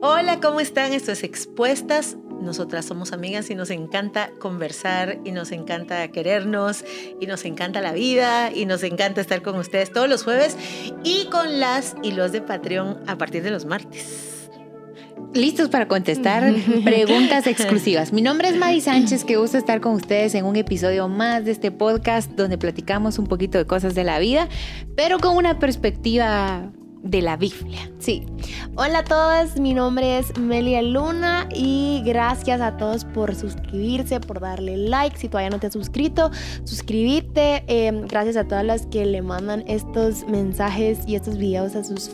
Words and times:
Hola, 0.00 0.40
¿cómo 0.40 0.60
están? 0.60 0.92
Esto 0.92 1.12
es 1.12 1.22
Expuestas. 1.22 2.16
Nosotras 2.40 2.84
somos 2.84 3.12
amigas 3.12 3.48
y 3.50 3.54
nos 3.54 3.70
encanta 3.70 4.30
conversar 4.38 5.18
y 5.24 5.32
nos 5.32 5.52
encanta 5.52 6.06
querernos 6.08 6.84
y 7.20 7.26
nos 7.26 7.44
encanta 7.44 7.80
la 7.80 7.92
vida 7.92 8.50
y 8.52 8.66
nos 8.66 8.82
encanta 8.82 9.20
estar 9.20 9.40
con 9.42 9.56
ustedes 9.56 9.92
todos 9.92 10.08
los 10.08 10.24
jueves 10.24 10.56
y 11.04 11.26
con 11.26 11.60
las 11.60 11.96
y 12.02 12.12
los 12.12 12.32
de 12.32 12.42
Patreon 12.42 13.02
a 13.06 13.16
partir 13.16 13.42
de 13.42 13.50
los 13.50 13.64
martes 13.64 14.34
listos 15.32 15.68
para 15.68 15.88
contestar 15.88 16.54
preguntas 16.84 17.46
exclusivas. 17.46 18.12
Mi 18.12 18.22
nombre 18.22 18.48
es 18.48 18.56
Mari 18.56 18.80
Sánchez, 18.80 19.24
que 19.24 19.36
gusta 19.36 19.58
estar 19.58 19.80
con 19.80 19.94
ustedes 19.94 20.34
en 20.34 20.44
un 20.44 20.54
episodio 20.56 21.08
más 21.08 21.44
de 21.44 21.50
este 21.50 21.72
podcast 21.72 22.30
donde 22.32 22.56
platicamos 22.56 23.18
un 23.18 23.26
poquito 23.26 23.58
de 23.58 23.66
cosas 23.66 23.94
de 23.96 24.04
la 24.04 24.18
vida, 24.18 24.48
pero 24.96 25.18
con 25.18 25.36
una 25.36 25.58
perspectiva 25.58 26.70
de 27.04 27.22
la 27.22 27.36
Biblia. 27.36 27.90
Sí. 27.98 28.26
Hola 28.76 29.00
a 29.00 29.04
todos, 29.04 29.60
mi 29.60 29.74
nombre 29.74 30.18
es 30.18 30.36
Melia 30.38 30.82
Luna 30.82 31.48
y 31.54 32.02
gracias 32.04 32.60
a 32.60 32.76
todos 32.76 33.04
por 33.04 33.34
suscribirse, 33.34 34.20
por 34.20 34.40
darle 34.40 34.76
like. 34.76 35.16
Si 35.16 35.28
todavía 35.28 35.50
no 35.50 35.60
te 35.60 35.68
has 35.68 35.74
suscrito, 35.74 36.30
suscribirte. 36.64 37.62
Em, 37.68 38.06
gracias 38.06 38.36
a 38.36 38.44
todas 38.44 38.64
las 38.64 38.86
que 38.86 39.06
le 39.06 39.22
mandan 39.22 39.64
estos 39.68 40.26
mensajes 40.26 41.00
y 41.06 41.14
estos 41.14 41.36
videos 41.36 41.76
a 41.76 41.84
sus, 41.84 42.10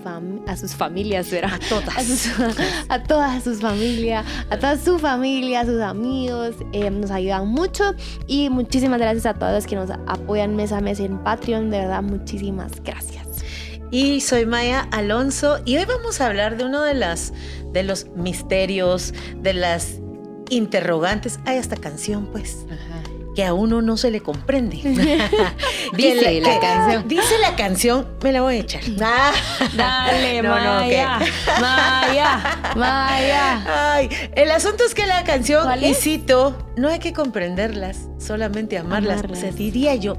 a 0.46 0.56
sus 0.56 0.74
familias, 0.74 1.30
¿verdad? 1.30 1.54
A 1.54 1.68
todas. 1.68 2.40
A, 2.88 2.94
a 2.94 3.02
todas 3.04 3.44
sus 3.44 3.60
familias, 3.60 4.26
a 4.50 4.58
toda 4.58 4.76
su 4.76 4.98
familia, 4.98 5.60
a 5.60 5.64
sus 5.64 5.80
amigos. 5.80 6.56
Em, 6.72 7.00
nos 7.00 7.10
ayudan 7.10 7.48
mucho 7.48 7.94
y 8.26 8.50
muchísimas 8.50 8.98
gracias 8.98 9.26
a 9.26 9.34
todos 9.34 9.52
los 9.54 9.66
que 9.66 9.76
nos 9.76 9.90
apoyan 9.90 10.56
mes 10.56 10.72
a 10.72 10.80
mes 10.80 10.98
en 11.00 11.16
Patreon. 11.18 11.70
De 11.70 11.78
verdad, 11.78 12.02
muchísimas 12.02 12.82
gracias. 12.82 13.29
Y 13.90 14.20
soy 14.20 14.46
Maya 14.46 14.86
Alonso 14.92 15.58
y 15.64 15.76
hoy 15.76 15.84
vamos 15.84 16.20
a 16.20 16.26
hablar 16.26 16.56
de 16.56 16.64
uno 16.64 16.82
de, 16.82 16.94
las, 16.94 17.32
de 17.72 17.82
los 17.82 18.06
misterios, 18.14 19.12
de 19.36 19.52
las 19.52 19.98
interrogantes. 20.48 21.40
Hay 21.44 21.58
esta 21.58 21.76
canción, 21.76 22.26
pues. 22.26 22.58
Que 23.34 23.44
a 23.44 23.52
uno 23.52 23.82
no 23.82 23.96
se 23.96 24.12
le 24.12 24.20
comprende. 24.20 24.76
dice 25.96 26.40
la, 26.40 26.60
canción. 26.60 27.08
Dice 27.08 27.38
la 27.40 27.56
canción, 27.56 28.08
me 28.22 28.30
la 28.32 28.42
voy 28.42 28.56
a 28.56 28.58
echar. 28.58 28.82
Ah. 29.02 29.32
Dale, 29.74 30.42
Maya. 30.42 31.18
Maya. 31.60 32.72
Maya. 32.76 33.94
Ay, 33.94 34.08
el 34.36 34.52
asunto 34.52 34.84
es 34.84 34.94
que 34.94 35.06
la 35.06 35.24
canción, 35.24 35.66
y 35.82 35.94
cito, 35.94 36.56
no 36.76 36.88
hay 36.88 37.00
que 37.00 37.12
comprenderlas, 37.12 38.08
solamente 38.18 38.78
amarlas. 38.78 39.18
amarlas. 39.18 39.38
O 39.38 39.40
sea, 39.40 39.50
diría 39.52 39.94
yo, 39.96 40.16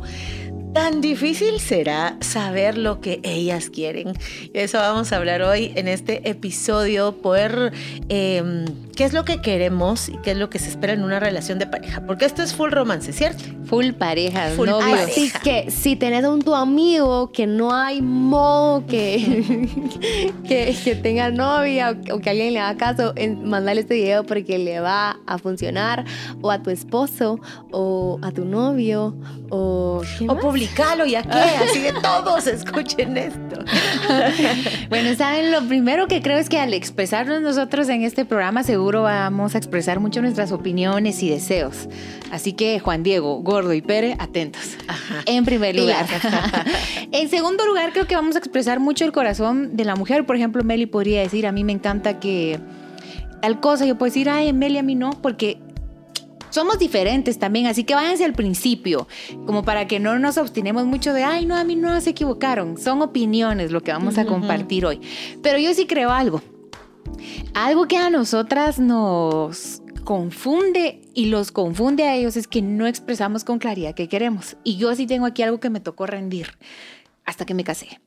Tan 0.74 1.02
difícil 1.02 1.60
será 1.60 2.16
saber 2.22 2.78
lo 2.78 3.02
que 3.02 3.20
ellas 3.24 3.70
quieren. 3.70 4.14
Eso 4.54 4.78
vamos 4.78 5.12
a 5.12 5.18
hablar 5.18 5.42
hoy 5.42 5.74
en 5.76 5.90
este 5.90 6.30
episodio, 6.30 7.18
poder 7.18 7.74
eh, 8.08 8.66
qué 9.02 9.06
es 9.06 9.14
lo 9.14 9.26
que 9.26 9.42
queremos 9.42 10.10
y 10.10 10.18
qué 10.18 10.30
es 10.30 10.38
lo 10.38 10.52
que 10.52 10.60
se 10.60 10.70
espera 10.70 10.94
en 10.94 11.04
una 11.04 11.20
relación 11.20 11.58
de 11.58 11.66
pareja. 11.66 12.02
Porque 12.06 12.26
esto 12.26 12.44
es 12.44 12.54
full 12.54 12.70
romance, 12.70 13.12
¿cierto? 13.12 13.44
Full 13.66 13.94
pareja, 13.94 14.50
full 14.56 14.70
novios. 14.70 15.00
Así 15.00 15.32
que 15.44 15.72
si 15.72 15.96
tenés 15.96 16.24
un 16.24 16.44
tu 16.44 16.54
amigo 16.54 17.32
que 17.32 17.48
no 17.48 17.74
hay 17.74 18.04
modo 18.04 18.86
que, 18.86 19.58
que, 20.48 20.78
que, 20.84 20.94
tenga 20.94 21.32
novia 21.32 21.98
o 22.12 22.20
que 22.20 22.30
alguien 22.30 22.54
le 22.54 22.60
haga 22.60 22.78
caso, 22.78 23.14
en 23.16 23.50
mandarle 23.50 23.82
este 23.82 23.96
video 23.96 24.24
porque 24.24 24.60
le 24.60 24.80
va 24.82 25.18
a 25.26 25.40
funcionar, 25.40 26.06
o 26.44 26.52
a 26.52 26.62
tu 26.62 26.70
esposo, 26.70 27.40
o 27.72 28.20
a 28.22 28.30
tu 28.30 28.46
novio, 28.46 29.16
o. 29.50 30.04
O 30.28 30.38
publicalo 30.38 31.08
y 31.08 31.16
a 31.16 31.24
qué, 31.24 31.30
así 31.70 31.80
de 31.80 31.94
todos 31.94 32.46
escuchen 32.46 33.18
esto. 33.18 33.64
bueno, 34.90 35.16
saben, 35.16 35.52
lo 35.52 35.68
primero 35.68 36.08
que 36.08 36.22
creo 36.22 36.38
es 36.38 36.50
que 36.50 36.60
al 36.60 36.76
expresarnos 36.76 37.42
nosotros 37.42 37.90
en 37.90 38.04
este 38.04 38.26
programa, 38.26 38.62
seguro 38.62 38.91
vamos 38.92 39.56
a 39.56 39.58
expresar 39.58 40.00
mucho 40.00 40.22
nuestras 40.22 40.52
opiniones 40.52 41.24
y 41.24 41.30
deseos. 41.30 41.88
Así 42.32 42.54
que 42.54 42.80
Juan 42.80 43.04
Diego, 43.04 43.42
Gordo 43.42 43.74
y 43.74 43.82
Pere, 43.82 44.16
atentos. 44.20 44.78
En 45.26 45.46
primer 45.46 45.76
lugar. 45.76 46.06
en 47.12 47.30
segundo 47.30 47.66
lugar, 47.66 47.94
creo 47.94 48.08
que 48.08 48.16
vamos 48.16 48.36
a 48.36 48.40
expresar 48.40 48.80
mucho 48.80 49.06
el 49.06 49.12
corazón 49.12 49.76
de 49.76 49.86
la 49.86 49.96
mujer. 49.96 50.26
Por 50.26 50.36
ejemplo, 50.36 50.64
Meli 50.64 50.86
podría 50.86 51.22
decir, 51.22 51.48
a 51.48 51.52
mí 51.52 51.64
me 51.64 51.72
encanta 51.72 52.20
que 52.20 52.60
tal 53.42 53.60
cosa, 53.60 53.86
yo 53.86 53.98
puedo 53.98 54.10
decir, 54.10 54.30
ay, 54.30 54.54
Meli 54.54 54.78
a 54.78 54.84
mí 54.84 54.96
no, 54.96 55.12
porque 55.22 55.60
somos 56.52 56.78
diferentes 56.78 57.40
también, 57.40 57.66
así 57.68 57.86
que 57.86 57.96
váyanse 57.96 58.26
al 58.26 58.34
principio, 58.34 59.08
como 59.46 59.64
para 59.64 59.88
que 59.88 60.00
no 60.00 60.20
nos 60.20 60.38
obstinemos 60.38 60.86
mucho 60.86 61.14
de, 61.14 61.24
ay, 61.24 61.46
no, 61.46 61.56
a 61.56 61.64
mí 61.64 61.76
no 61.76 62.00
se 62.02 62.10
equivocaron. 62.12 62.78
Son 62.78 63.02
opiniones 63.02 63.72
lo 63.72 63.82
que 63.82 63.92
vamos 63.92 64.18
a 64.18 64.26
compartir 64.26 64.86
hoy. 64.86 65.00
Pero 65.42 65.58
yo 65.58 65.74
sí 65.74 65.88
creo 65.88 66.12
algo. 66.12 66.42
Algo 67.54 67.88
que 67.88 67.98
a 67.98 68.10
nosotras 68.10 68.80
nos 68.80 69.82
confunde 70.04 71.02
y 71.14 71.26
los 71.26 71.52
confunde 71.52 72.04
a 72.04 72.16
ellos 72.16 72.38
es 72.38 72.48
que 72.48 72.62
no 72.62 72.88
expresamos 72.88 73.44
con 73.44 73.60
claridad 73.60 73.96
qué 73.96 74.08
queremos. 74.10 74.58
Y 74.64 74.78
yo 74.78 74.94
sí 74.96 75.08
tengo 75.08 75.26
aquí 75.26 75.44
algo 75.44 75.60
que 75.60 75.70
me 75.70 75.80
tocó 75.80 76.06
rendir 76.08 76.58
hasta 77.26 77.46
que 77.46 77.54
me 77.54 77.64
casé. 77.64 78.00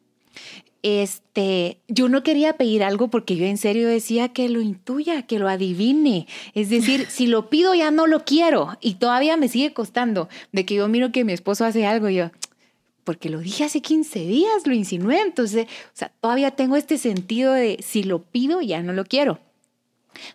Este, 0.83 1.79
yo 1.89 2.11
no 2.11 2.23
quería 2.23 2.59
pedir 2.59 2.85
algo 2.85 3.09
porque 3.09 3.37
yo 3.37 3.47
en 3.47 3.57
serio 3.57 3.89
decía 3.89 4.35
que 4.35 4.51
lo 4.51 4.61
intuya, 4.61 5.23
que 5.23 5.39
lo 5.39 5.49
adivine. 5.49 6.27
Es 6.53 6.69
decir, 6.69 7.07
si 7.09 7.27
lo 7.27 7.49
pido 7.49 7.75
ya 7.75 7.91
no 7.91 8.07
lo 8.07 8.25
quiero 8.25 8.77
y 8.83 8.97
todavía 8.97 9.39
me 9.39 9.49
sigue 9.49 9.73
costando 9.73 10.29
de 10.53 10.67
que 10.67 10.75
yo 10.75 10.87
miro 10.89 11.11
que 11.11 11.25
mi 11.25 11.33
esposo 11.33 11.65
hace 11.65 11.87
algo 11.87 12.11
y 12.11 12.17
yo, 12.17 12.31
porque 13.05 13.31
lo 13.31 13.39
dije 13.39 13.65
hace 13.65 13.81
15 13.81 14.19
días, 14.21 14.67
lo 14.67 14.75
insinué, 14.75 15.21
entonces, 15.21 15.67
o 15.67 15.97
sea, 15.97 16.11
todavía 16.21 16.51
tengo 16.51 16.77
este 16.77 16.99
sentido 16.99 17.53
de 17.53 17.79
si 17.83 18.03
lo 18.03 18.23
pido, 18.23 18.61
ya 18.61 18.83
no 18.83 18.93
lo 18.93 19.05
quiero. 19.05 19.39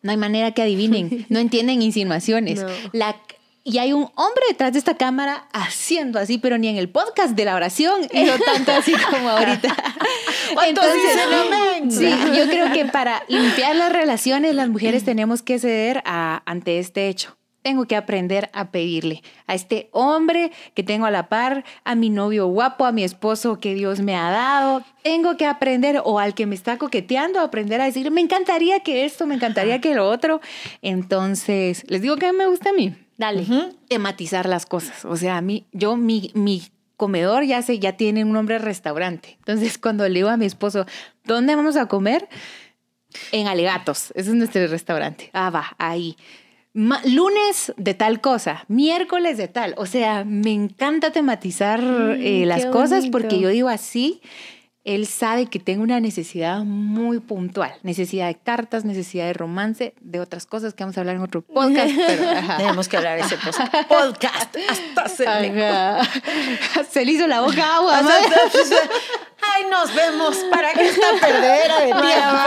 No 0.01 0.11
hay 0.11 0.17
manera 0.17 0.53
que 0.53 0.61
adivinen, 0.61 1.25
no 1.29 1.39
entienden 1.39 1.81
insinuaciones. 1.81 2.63
La, 2.93 3.15
y 3.63 3.77
hay 3.77 3.93
un 3.93 4.09
hombre 4.15 4.43
detrás 4.49 4.73
de 4.73 4.79
esta 4.79 4.97
cámara 4.97 5.47
haciendo 5.53 6.19
así, 6.19 6.37
pero 6.37 6.57
ni 6.57 6.67
en 6.67 6.77
el 6.77 6.89
podcast 6.89 7.35
de 7.35 7.45
la 7.45 7.55
oración, 7.55 8.07
y 8.11 8.23
no 8.23 8.37
tanto 8.39 8.71
así 8.71 8.93
como 9.09 9.29
ahorita. 9.29 9.75
Entonces, 10.67 11.95
sí, 11.95 12.09
yo 12.35 12.47
creo 12.47 12.71
que 12.71 12.85
para 12.85 13.23
limpiar 13.27 13.75
las 13.75 13.91
relaciones, 13.91 14.55
las 14.55 14.69
mujeres 14.69 15.03
tenemos 15.03 15.41
que 15.41 15.59
ceder 15.59 16.01
a, 16.05 16.41
ante 16.45 16.79
este 16.79 17.09
hecho 17.09 17.38
tengo 17.69 17.85
que 17.85 17.95
aprender 17.95 18.49
a 18.51 18.71
pedirle 18.71 19.21
a 19.45 19.53
este 19.53 19.89
hombre 19.91 20.51
que 20.73 20.81
tengo 20.81 21.05
a 21.05 21.11
la 21.11 21.29
par, 21.29 21.63
a 21.83 21.93
mi 21.93 22.09
novio 22.09 22.47
guapo, 22.47 22.83
a 22.83 22.91
mi 22.91 23.03
esposo 23.03 23.59
que 23.59 23.75
Dios 23.75 23.99
me 23.99 24.15
ha 24.15 24.31
dado. 24.31 24.83
Tengo 25.03 25.37
que 25.37 25.45
aprender, 25.45 26.01
o 26.03 26.17
al 26.17 26.33
que 26.33 26.47
me 26.47 26.55
está 26.55 26.79
coqueteando, 26.79 27.39
aprender 27.39 27.79
a 27.79 27.85
decir, 27.85 28.09
me 28.09 28.21
encantaría 28.21 28.79
que 28.79 29.05
esto, 29.05 29.27
me 29.27 29.35
encantaría 29.35 29.79
que 29.81 29.93
lo 29.93 30.09
otro. 30.09 30.41
Entonces, 30.81 31.83
les 31.89 32.01
digo 32.01 32.15
que 32.15 32.33
me 32.33 32.47
gusta 32.47 32.71
a 32.71 32.73
mí. 32.73 32.95
Dale. 33.17 33.45
Tematizar 33.87 34.49
las 34.49 34.65
cosas. 34.65 35.05
O 35.05 35.15
sea, 35.15 35.37
a 35.37 35.41
mí, 35.41 35.67
yo, 35.71 35.95
mi, 35.95 36.31
mi 36.33 36.63
comedor 36.97 37.43
ya, 37.43 37.61
se, 37.61 37.77
ya 37.77 37.97
tiene 37.97 38.23
un 38.23 38.33
nombre 38.33 38.57
restaurante. 38.57 39.35
Entonces, 39.37 39.77
cuando 39.77 40.07
le 40.07 40.15
digo 40.15 40.29
a 40.29 40.37
mi 40.37 40.47
esposo, 40.47 40.87
¿dónde 41.23 41.55
vamos 41.55 41.75
a 41.75 41.85
comer? 41.85 42.27
En 43.31 43.45
Alegatos. 43.45 44.11
Ese 44.15 44.31
es 44.31 44.35
nuestro 44.35 44.65
restaurante. 44.65 45.29
Ah, 45.33 45.51
va, 45.51 45.75
ahí 45.77 46.17
lunes 46.73 47.73
de 47.77 47.93
tal 47.93 48.21
cosa, 48.21 48.65
miércoles 48.67 49.37
de 49.37 49.47
tal. 49.47 49.73
O 49.77 49.85
sea, 49.85 50.23
me 50.25 50.51
encanta 50.51 51.11
tematizar 51.11 51.81
mm, 51.81 52.21
eh, 52.21 52.45
las 52.45 52.65
cosas 52.67 53.07
porque 53.07 53.39
yo 53.39 53.49
digo 53.49 53.69
así. 53.69 54.21
Él 54.85 55.05
sabe 55.07 55.47
que 55.47 55.59
tengo 55.59 55.83
una 55.83 55.99
necesidad 55.99 56.63
muy 56.63 57.19
puntual, 57.19 57.73
necesidad 57.83 58.27
de 58.27 58.35
cartas, 58.35 58.85
necesidad 58.85 59.27
de 59.27 59.33
romance, 59.33 59.93
de 59.99 60.21
otras 60.21 60.45
cosas 60.45 60.73
que 60.73 60.83
vamos 60.83 60.97
a 60.97 61.01
hablar 61.01 61.17
en 61.17 61.21
otro 61.21 61.41
podcast. 61.41 61.93
Pero, 62.07 62.23
Tenemos 62.57 62.87
que 62.87 62.97
hablar 62.97 63.17
de 63.19 63.25
ese 63.25 63.37
podcast 63.89 64.55
hasta 64.69 65.09
se, 65.09 65.25
se 66.89 67.05
le 67.05 67.11
hizo 67.11 67.27
la 67.27 67.41
boca 67.41 67.75
agua. 67.75 68.01
Ay, 69.41 69.65
nos 69.69 69.93
vemos 69.93 70.37
para 70.49 70.73
que 70.73 70.85
esta 70.85 71.07
perdera 71.19 71.81
de 71.81 71.91
tiempo. 71.91 72.37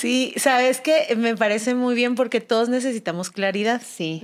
Sí, 0.00 0.32
sabes 0.36 0.80
que 0.80 1.14
me 1.14 1.36
parece 1.36 1.74
muy 1.74 1.94
bien 1.94 2.14
porque 2.14 2.40
todos 2.40 2.70
necesitamos 2.70 3.28
claridad. 3.28 3.82
Sí. 3.86 4.22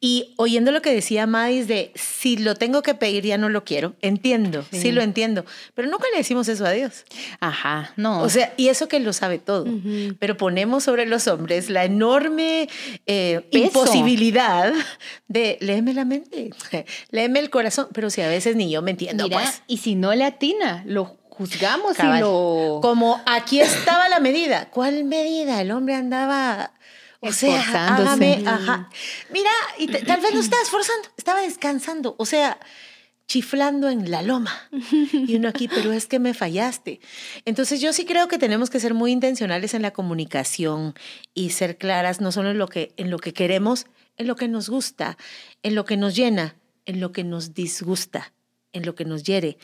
Y 0.00 0.34
oyendo 0.36 0.70
lo 0.70 0.82
que 0.82 0.94
decía 0.94 1.26
Madis 1.26 1.66
de 1.66 1.90
si 1.96 2.36
lo 2.36 2.54
tengo 2.54 2.82
que 2.82 2.94
pedir 2.94 3.24
ya 3.26 3.36
no 3.36 3.48
lo 3.48 3.64
quiero, 3.64 3.96
entiendo, 4.02 4.64
sí, 4.70 4.92
lo 4.92 5.02
entiendo, 5.02 5.44
pero 5.74 5.88
nunca 5.88 6.04
le 6.12 6.18
decimos 6.18 6.46
eso 6.46 6.64
a 6.64 6.70
Dios. 6.70 7.06
Ajá, 7.40 7.92
no. 7.96 8.22
O 8.22 8.28
sea, 8.28 8.54
y 8.56 8.68
eso 8.68 8.86
que 8.86 9.00
lo 9.00 9.12
sabe 9.12 9.40
todo, 9.40 9.66
pero 10.20 10.36
ponemos 10.36 10.84
sobre 10.84 11.06
los 11.06 11.26
hombres 11.26 11.70
la 11.70 11.84
enorme 11.84 12.68
eh, 13.06 13.48
imposibilidad 13.50 14.72
de 15.26 15.58
léeme 15.60 15.92
la 15.92 16.04
mente, 16.04 16.50
léeme 17.10 17.40
el 17.40 17.50
corazón, 17.50 17.88
pero 17.92 18.10
si 18.10 18.20
a 18.20 18.28
veces 18.28 18.54
ni 18.54 18.70
yo 18.70 18.80
me 18.80 18.92
entiendo. 18.92 19.24
Mira, 19.24 19.40
pues. 19.40 19.62
y 19.66 19.78
si 19.78 19.96
no 19.96 20.14
le 20.14 20.22
atina, 20.22 20.84
lo 20.86 21.19
juzgamos 21.40 21.98
y 21.98 22.20
lo... 22.20 22.80
Como 22.82 23.22
aquí 23.24 23.60
estaba 23.60 24.10
la 24.10 24.20
medida. 24.20 24.68
¿Cuál 24.68 25.04
medida? 25.04 25.62
El 25.62 25.70
hombre 25.70 25.94
andaba... 25.94 26.74
O 27.20 27.32
sea, 27.32 27.94
hágame, 27.94 28.42
ajá. 28.46 28.90
Mira, 29.30 29.50
y 29.78 29.86
tal 29.88 30.20
vez 30.20 30.34
no 30.34 30.40
estaba 30.40 30.62
esforzando, 30.62 31.08
estaba 31.16 31.40
descansando. 31.40 32.14
O 32.18 32.26
sea, 32.26 32.58
chiflando 33.26 33.88
en 33.88 34.10
la 34.10 34.22
loma. 34.22 34.52
Y 35.12 35.36
uno 35.36 35.48
aquí, 35.48 35.68
pero 35.68 35.92
es 35.92 36.06
que 36.06 36.18
me 36.18 36.34
fallaste. 36.34 37.00
Entonces 37.46 37.80
yo 37.80 37.94
sí 37.94 38.04
creo 38.04 38.28
que 38.28 38.38
tenemos 38.38 38.68
que 38.68 38.80
ser 38.80 38.92
muy 38.92 39.10
intencionales 39.10 39.72
en 39.72 39.80
la 39.82 39.92
comunicación 39.92 40.94
y 41.32 41.50
ser 41.50 41.78
claras 41.78 42.20
no 42.20 42.32
solo 42.32 42.50
en 42.50 42.58
lo 42.58 42.68
que, 42.68 42.92
en 42.98 43.10
lo 43.10 43.18
que 43.18 43.32
queremos, 43.32 43.86
en 44.18 44.26
lo 44.26 44.36
que 44.36 44.48
nos 44.48 44.68
gusta, 44.68 45.16
en 45.62 45.74
lo 45.74 45.86
que 45.86 45.96
nos 45.96 46.14
llena, 46.14 46.56
en 46.84 47.00
lo 47.00 47.12
que 47.12 47.24
nos 47.24 47.54
disgusta, 47.54 48.32
en 48.72 48.86
lo 48.86 48.94
que 48.94 49.04
nos 49.04 49.24
hiere. 49.24 49.58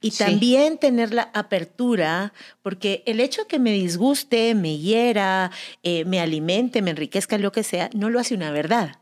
Y 0.00 0.12
también 0.12 0.78
tener 0.78 1.12
la 1.12 1.30
apertura, 1.34 2.32
porque 2.62 3.02
el 3.06 3.20
hecho 3.20 3.42
de 3.42 3.48
que 3.48 3.58
me 3.58 3.72
disguste, 3.72 4.54
me 4.54 4.78
hiera, 4.78 5.50
eh, 5.82 6.04
me 6.04 6.20
alimente, 6.20 6.82
me 6.82 6.90
enriquezca, 6.90 7.38
lo 7.38 7.52
que 7.52 7.64
sea, 7.64 7.90
no 7.94 8.10
lo 8.10 8.20
hace 8.20 8.34
una 8.34 8.50
verdad 8.50 8.98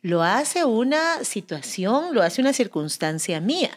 lo 0.00 0.22
hace 0.22 0.64
una 0.64 1.22
situación, 1.22 2.14
lo 2.14 2.22
hace 2.22 2.40
una 2.40 2.52
circunstancia 2.52 3.40
mía. 3.40 3.70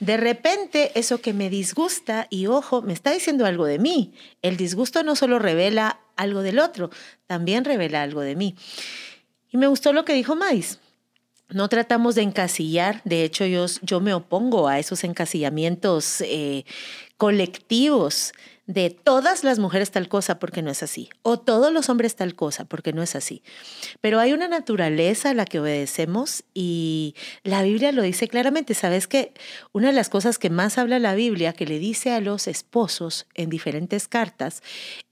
De 0.00 0.16
repente, 0.16 0.92
eso 0.94 1.20
que 1.20 1.34
me 1.34 1.50
disgusta, 1.50 2.28
y 2.30 2.46
ojo, 2.46 2.82
me 2.82 2.92
está 2.92 3.10
diciendo 3.10 3.44
algo 3.44 3.66
de 3.66 3.78
mí. 3.78 4.14
El 4.42 4.56
disgusto 4.56 5.02
no 5.02 5.16
solo 5.16 5.38
revela 5.38 6.00
algo 6.16 6.42
del 6.42 6.60
otro, 6.60 6.90
también 7.26 7.64
revela 7.64 8.02
algo 8.02 8.22
de 8.22 8.36
mí. 8.36 8.54
Y 9.50 9.58
me 9.58 9.66
gustó 9.66 9.92
lo 9.92 10.04
que 10.04 10.14
dijo 10.14 10.34
Mais. 10.34 10.78
No 11.48 11.68
tratamos 11.68 12.16
de 12.16 12.22
encasillar, 12.22 13.02
de 13.04 13.22
hecho 13.22 13.46
yo, 13.46 13.66
yo 13.82 14.00
me 14.00 14.14
opongo 14.14 14.66
a 14.66 14.80
esos 14.80 15.04
encasillamientos 15.04 16.20
eh, 16.22 16.64
colectivos 17.16 18.32
de 18.66 18.90
todas 18.90 19.44
las 19.44 19.60
mujeres 19.60 19.92
tal 19.92 20.08
cosa 20.08 20.40
porque 20.40 20.60
no 20.60 20.70
es 20.70 20.82
así, 20.82 21.08
o 21.22 21.38
todos 21.38 21.72
los 21.72 21.88
hombres 21.88 22.16
tal 22.16 22.34
cosa 22.34 22.64
porque 22.64 22.92
no 22.92 23.02
es 23.02 23.14
así. 23.14 23.42
Pero 24.00 24.18
hay 24.18 24.32
una 24.32 24.48
naturaleza 24.48 25.30
a 25.30 25.34
la 25.34 25.44
que 25.44 25.60
obedecemos 25.60 26.42
y 26.52 27.14
la 27.44 27.62
Biblia 27.62 27.92
lo 27.92 28.02
dice 28.02 28.28
claramente. 28.28 28.74
¿Sabes 28.74 29.06
que 29.06 29.32
Una 29.72 29.88
de 29.88 29.92
las 29.92 30.08
cosas 30.08 30.38
que 30.38 30.50
más 30.50 30.78
habla 30.78 30.98
la 30.98 31.14
Biblia, 31.14 31.52
que 31.52 31.66
le 31.66 31.78
dice 31.78 32.10
a 32.10 32.20
los 32.20 32.48
esposos 32.48 33.26
en 33.34 33.50
diferentes 33.50 34.08
cartas, 34.08 34.62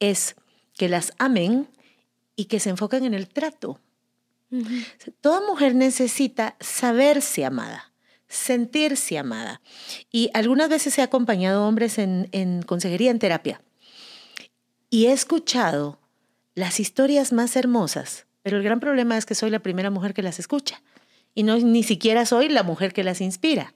es 0.01 0.35
que 0.77 0.89
las 0.89 1.13
amen 1.19 1.69
y 2.35 2.47
que 2.47 2.59
se 2.59 2.71
enfoquen 2.71 3.05
en 3.05 3.15
el 3.15 3.29
trato. 3.29 3.79
Toda 5.21 5.41
mujer 5.47 5.75
necesita 5.75 6.57
saberse 6.61 7.45
amada 7.45 7.95
sentirse 8.35 9.17
amada. 9.17 9.61
Y 10.11 10.31
algunas 10.35 10.69
veces 10.69 10.99
he 10.99 11.03
acompañado 11.03 11.67
hombres 11.67 11.99
en, 11.99 12.29
en 12.33 12.63
consejería, 12.63 13.11
en 13.11 13.19
terapia. 13.19 13.63
Y 14.91 15.07
he 15.07 15.13
escuchado 15.13 16.01
las 16.55 16.81
historias 16.81 17.33
más 17.33 17.57
hermosas, 17.57 18.27
pero 18.43 18.59
el 18.59 18.63
gran 18.63 18.81
problema 18.81 19.17
es 19.17 19.27
que 19.27 19.35
soy 19.35 19.51
la 19.51 19.61
primera 19.61 19.91
mujer 19.91 20.15
que 20.15 20.23
las 20.23 20.39
escucha. 20.39 20.83
Y 21.35 21.43
no 21.43 21.57
ni 21.59 21.83
siquiera 21.83 22.27
soy 22.27 22.49
la 22.49 22.63
mujer 22.63 22.93
que 22.93 23.05
las 23.05 23.21
inspira. 23.21 23.75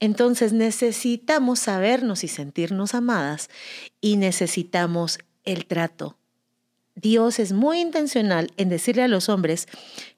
Entonces 0.00 0.52
necesitamos 0.52 1.60
sabernos 1.60 2.24
y 2.24 2.28
sentirnos 2.28 2.94
amadas 2.94 3.50
y 4.00 4.16
necesitamos 4.16 5.18
el 5.44 5.66
trato, 5.66 6.16
Dios 6.94 7.38
es 7.38 7.52
muy 7.52 7.80
intencional 7.80 8.52
en 8.56 8.68
decirle 8.68 9.02
a 9.02 9.08
los 9.08 9.28
hombres, 9.28 9.66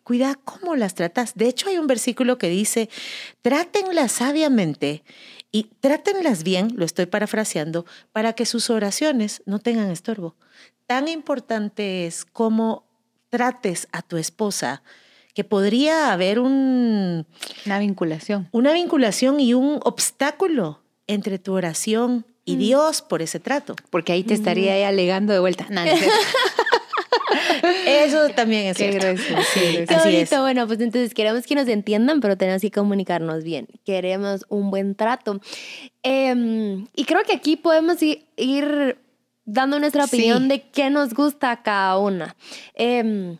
cuida 0.02 0.34
cómo 0.44 0.76
las 0.76 0.94
tratas. 0.94 1.34
De 1.34 1.48
hecho, 1.48 1.68
hay 1.68 1.78
un 1.78 1.86
versículo 1.86 2.38
que 2.38 2.48
dice, 2.48 2.88
trátenlas 3.42 4.12
sabiamente 4.12 5.02
y 5.50 5.64
trátenlas 5.80 6.42
bien, 6.42 6.72
lo 6.76 6.84
estoy 6.84 7.06
parafraseando, 7.06 7.86
para 8.12 8.34
que 8.34 8.46
sus 8.46 8.68
oraciones 8.70 9.42
no 9.46 9.58
tengan 9.58 9.90
estorbo. 9.90 10.36
Tan 10.86 11.08
importante 11.08 12.06
es 12.06 12.24
cómo 12.24 12.84
trates 13.30 13.88
a 13.92 14.02
tu 14.02 14.16
esposa, 14.16 14.82
que 15.34 15.44
podría 15.44 16.12
haber 16.12 16.38
un... 16.38 17.26
Una 17.66 17.78
vinculación. 17.78 18.48
Una 18.52 18.72
vinculación 18.72 19.40
y 19.40 19.54
un 19.54 19.80
obstáculo 19.82 20.82
entre 21.06 21.38
tu 21.38 21.52
oración 21.52 22.24
y 22.46 22.56
mm. 22.56 22.58
Dios 22.58 23.02
por 23.02 23.20
ese 23.20 23.40
trato. 23.40 23.76
Porque 23.90 24.12
ahí 24.12 24.24
te 24.24 24.32
estaría 24.32 24.72
mm. 24.84 24.88
alegando 24.88 25.32
de 25.32 25.40
vuelta. 25.40 25.66
Eso 27.86 28.28
también 28.30 28.66
es 28.66 28.76
cierto. 28.76 29.06
Qué 29.54 30.26
Bueno, 30.40 30.66
pues 30.66 30.80
entonces 30.80 31.14
queremos 31.14 31.46
que 31.46 31.54
nos 31.54 31.68
entiendan, 31.68 32.20
pero 32.20 32.36
tenemos 32.36 32.62
que 32.62 32.70
comunicarnos 32.70 33.44
bien. 33.44 33.68
Queremos 33.84 34.44
un 34.48 34.70
buen 34.70 34.94
trato. 34.94 35.40
Em, 36.02 36.86
y 36.94 37.04
creo 37.04 37.22
que 37.24 37.34
aquí 37.34 37.56
podemos 37.56 37.98
ir, 38.02 38.98
dando 39.44 39.78
nuestra 39.78 40.04
opinión 40.04 40.48
de 40.48 40.62
qué 40.62 40.90
nos 40.90 41.14
gusta 41.14 41.50
a 41.50 41.62
cada 41.62 41.98
una. 41.98 42.36
Em, 42.74 43.38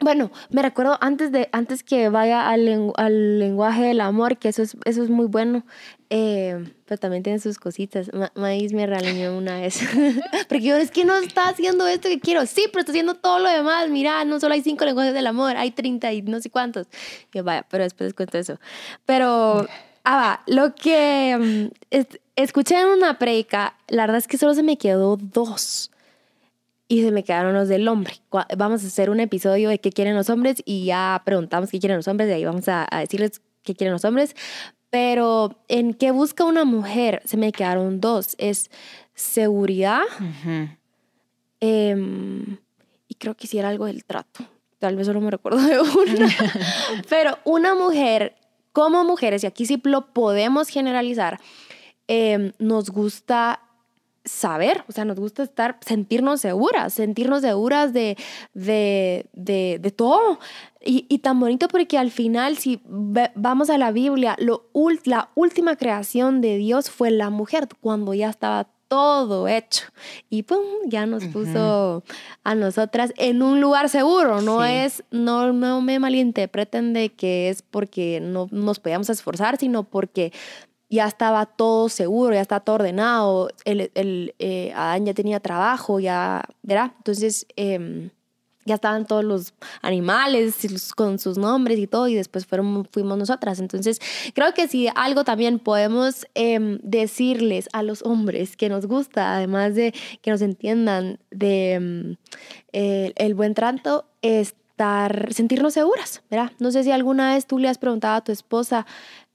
bueno, 0.00 0.32
me 0.50 0.62
recuerdo 0.62 0.98
antes 1.00 1.30
de 1.30 1.48
antes 1.52 1.82
que 1.84 2.08
vaya 2.08 2.50
al, 2.50 2.92
al 2.96 3.38
lenguaje 3.38 3.84
del 3.84 4.00
amor, 4.00 4.38
que 4.38 4.48
eso 4.48 4.62
es, 4.62 4.76
eso 4.84 5.02
es 5.02 5.10
muy 5.10 5.26
bueno, 5.26 5.64
eh, 6.16 6.72
pero 6.86 7.00
también 7.00 7.24
tiene 7.24 7.40
sus 7.40 7.58
cositas. 7.58 8.08
Maíz 8.36 8.72
me 8.72 8.86
realiñó 8.86 9.36
una 9.36 9.60
vez. 9.60 9.80
Porque 10.48 10.64
yo, 10.64 10.76
es 10.76 10.92
que 10.92 11.04
no 11.04 11.16
está 11.16 11.48
haciendo 11.48 11.88
esto 11.88 12.08
que 12.08 12.20
quiero. 12.20 12.46
Sí, 12.46 12.66
pero 12.70 12.80
está 12.80 12.92
haciendo 12.92 13.14
todo 13.14 13.40
lo 13.40 13.48
demás. 13.48 13.90
Mira, 13.90 14.24
no 14.24 14.38
solo 14.38 14.54
hay 14.54 14.62
cinco 14.62 14.84
lenguajes 14.84 15.12
del 15.12 15.26
amor, 15.26 15.56
hay 15.56 15.72
treinta 15.72 16.12
y 16.12 16.22
no 16.22 16.40
sé 16.40 16.50
cuántos. 16.50 16.86
Que 17.32 17.42
vaya, 17.42 17.66
pero 17.68 17.82
después 17.82 18.06
les 18.06 18.14
cuento 18.14 18.38
eso. 18.38 18.60
Pero, 19.04 19.66
ah, 20.04 20.16
va, 20.16 20.42
lo 20.46 20.76
que 20.76 21.70
mm, 21.90 21.96
escuché 22.36 22.78
en 22.78 22.86
una 22.86 23.18
predica, 23.18 23.76
la 23.88 24.04
verdad 24.04 24.18
es 24.18 24.28
que 24.28 24.38
solo 24.38 24.54
se 24.54 24.62
me 24.62 24.78
quedó 24.78 25.16
dos 25.16 25.90
y 26.86 27.02
se 27.02 27.10
me 27.10 27.24
quedaron 27.24 27.54
los 27.54 27.66
del 27.66 27.88
hombre. 27.88 28.14
Vamos 28.56 28.84
a 28.84 28.86
hacer 28.86 29.10
un 29.10 29.18
episodio 29.18 29.68
de 29.68 29.80
qué 29.80 29.90
quieren 29.90 30.14
los 30.14 30.30
hombres 30.30 30.62
y 30.64 30.84
ya 30.84 31.22
preguntamos 31.24 31.70
qué 31.70 31.80
quieren 31.80 31.96
los 31.96 32.06
hombres 32.06 32.28
y 32.28 32.34
ahí 32.34 32.44
vamos 32.44 32.68
a, 32.68 32.86
decirles 33.00 33.42
qué 33.64 33.74
quieren 33.74 33.92
los 33.92 34.04
hombres. 34.04 34.36
Pero 34.94 35.56
en 35.66 35.92
qué 35.92 36.12
busca 36.12 36.44
una 36.44 36.64
mujer 36.64 37.20
se 37.24 37.36
me 37.36 37.50
quedaron 37.50 38.00
dos. 38.00 38.36
Es 38.38 38.70
seguridad 39.12 40.02
em, 41.58 42.58
y 43.08 43.14
creo 43.16 43.34
que 43.34 43.46
hiciera 43.48 43.70
algo 43.70 43.86
del 43.86 44.04
trato. 44.04 44.44
Tal 44.78 44.94
vez 44.94 45.08
solo 45.08 45.20
me 45.20 45.32
recuerdo 45.32 45.60
de 45.60 45.80
una. 45.80 46.28
Pero 47.08 47.40
una 47.42 47.74
mujer, 47.74 48.36
como 48.70 49.02
mujeres, 49.02 49.42
y 49.42 49.48
aquí 49.48 49.66
sí 49.66 49.80
lo 49.82 50.12
podemos 50.12 50.68
generalizar, 50.68 51.40
em, 52.06 52.52
nos 52.60 52.90
gusta 52.90 53.63
saber, 54.24 54.84
o 54.88 54.92
sea, 54.92 55.04
nos 55.04 55.18
gusta 55.18 55.42
estar, 55.42 55.78
sentirnos 55.84 56.40
seguras, 56.40 56.94
sentirnos 56.94 57.42
seguras 57.42 57.92
de, 57.92 58.16
de, 58.54 59.26
de, 59.34 59.90
todo. 59.90 60.38
Y, 60.84 61.06
y, 61.08 61.18
tan 61.18 61.40
bonito 61.40 61.68
porque 61.68 61.98
al 61.98 62.10
final, 62.10 62.56
si 62.56 62.80
vamos 62.84 63.70
a 63.70 63.78
la 63.78 63.92
Biblia, 63.92 64.36
lo, 64.38 64.66
la 65.04 65.30
última 65.34 65.76
creación 65.76 66.40
de 66.40 66.56
Dios 66.56 66.90
fue 66.90 67.10
la 67.10 67.30
mujer, 67.30 67.68
cuando 67.80 68.14
ya 68.14 68.30
estaba 68.30 68.68
todo 68.88 69.48
hecho. 69.48 69.86
Y 70.30 70.42
pum, 70.44 70.62
ya 70.86 71.06
nos 71.06 71.24
puso 71.24 72.04
a 72.44 72.54
nosotras 72.54 73.12
en 73.16 73.42
un 73.42 73.60
lugar 73.60 73.88
seguro. 73.88 74.40
No 74.40 74.64
es, 74.64 75.02
no, 75.10 75.52
no 75.52 75.80
me 75.80 75.98
malinterpreten 75.98 76.92
de 76.92 77.10
que 77.10 77.48
es 77.48 77.62
porque 77.62 78.20
no 78.22 78.46
nos 78.50 78.80
podíamos 78.80 79.10
esforzar, 79.10 79.56
sino 79.56 79.84
porque 79.84 80.32
ya 80.90 81.06
estaba 81.06 81.46
todo 81.46 81.88
seguro, 81.88 82.34
ya 82.34 82.40
estaba 82.40 82.60
todo 82.60 82.76
ordenado, 82.76 83.50
el, 83.64 83.90
el 83.94 84.34
eh, 84.38 84.72
Adán 84.74 85.06
ya 85.06 85.14
tenía 85.14 85.40
trabajo, 85.40 86.00
ya, 86.00 86.44
¿verdad? 86.62 86.92
Entonces 86.98 87.46
em, 87.56 88.10
ya 88.64 88.74
estaban 88.76 89.06
todos 89.06 89.24
los 89.24 89.54
animales 89.82 90.56
con 90.96 91.18
sus 91.18 91.38
nombres 91.38 91.78
y 91.78 91.86
todo, 91.86 92.08
y 92.08 92.14
después 92.14 92.46
fueron, 92.46 92.86
fuimos 92.90 93.18
nosotras. 93.18 93.60
Entonces 93.60 94.00
creo 94.34 94.54
que 94.54 94.68
si 94.68 94.88
algo 94.94 95.24
también 95.24 95.58
podemos 95.58 96.26
em, 96.34 96.78
decirles 96.82 97.68
a 97.72 97.82
los 97.82 98.02
hombres 98.02 98.56
que 98.56 98.68
nos 98.68 98.86
gusta, 98.86 99.36
además 99.36 99.74
de 99.74 99.94
que 100.22 100.30
nos 100.30 100.42
entiendan 100.42 101.18
de 101.30 101.72
em, 101.72 102.16
el, 102.72 103.34
buen 103.34 103.54
trato, 103.54 104.06
estar, 104.22 105.32
sentirnos 105.32 105.74
seguras, 105.74 106.22
¿verdad? 106.30 106.52
No 106.58 106.70
sé 106.70 106.84
si 106.84 106.90
alguna 106.90 107.34
vez 107.34 107.46
tú 107.46 107.58
le 107.58 107.68
has 107.68 107.78
preguntado 107.78 108.16
a 108.16 108.24
tu 108.24 108.32
esposa, 108.32 108.86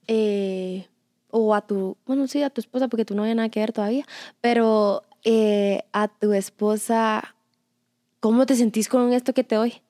eh, 0.06 0.86
o 1.30 1.54
a 1.54 1.60
tu, 1.60 1.96
bueno, 2.06 2.26
sí, 2.26 2.42
a 2.42 2.50
tu 2.50 2.60
esposa, 2.60 2.88
porque 2.88 3.04
tú 3.04 3.14
no 3.14 3.22
hay 3.22 3.34
nada 3.34 3.48
que 3.48 3.60
ver 3.60 3.72
todavía, 3.72 4.04
pero 4.40 5.04
eh, 5.24 5.84
a 5.92 6.08
tu 6.08 6.32
esposa, 6.32 7.34
¿cómo 8.20 8.46
te 8.46 8.56
sentís 8.56 8.88
con 8.88 9.12
esto 9.12 9.34
que 9.34 9.44
te 9.44 9.56
doy? 9.56 9.82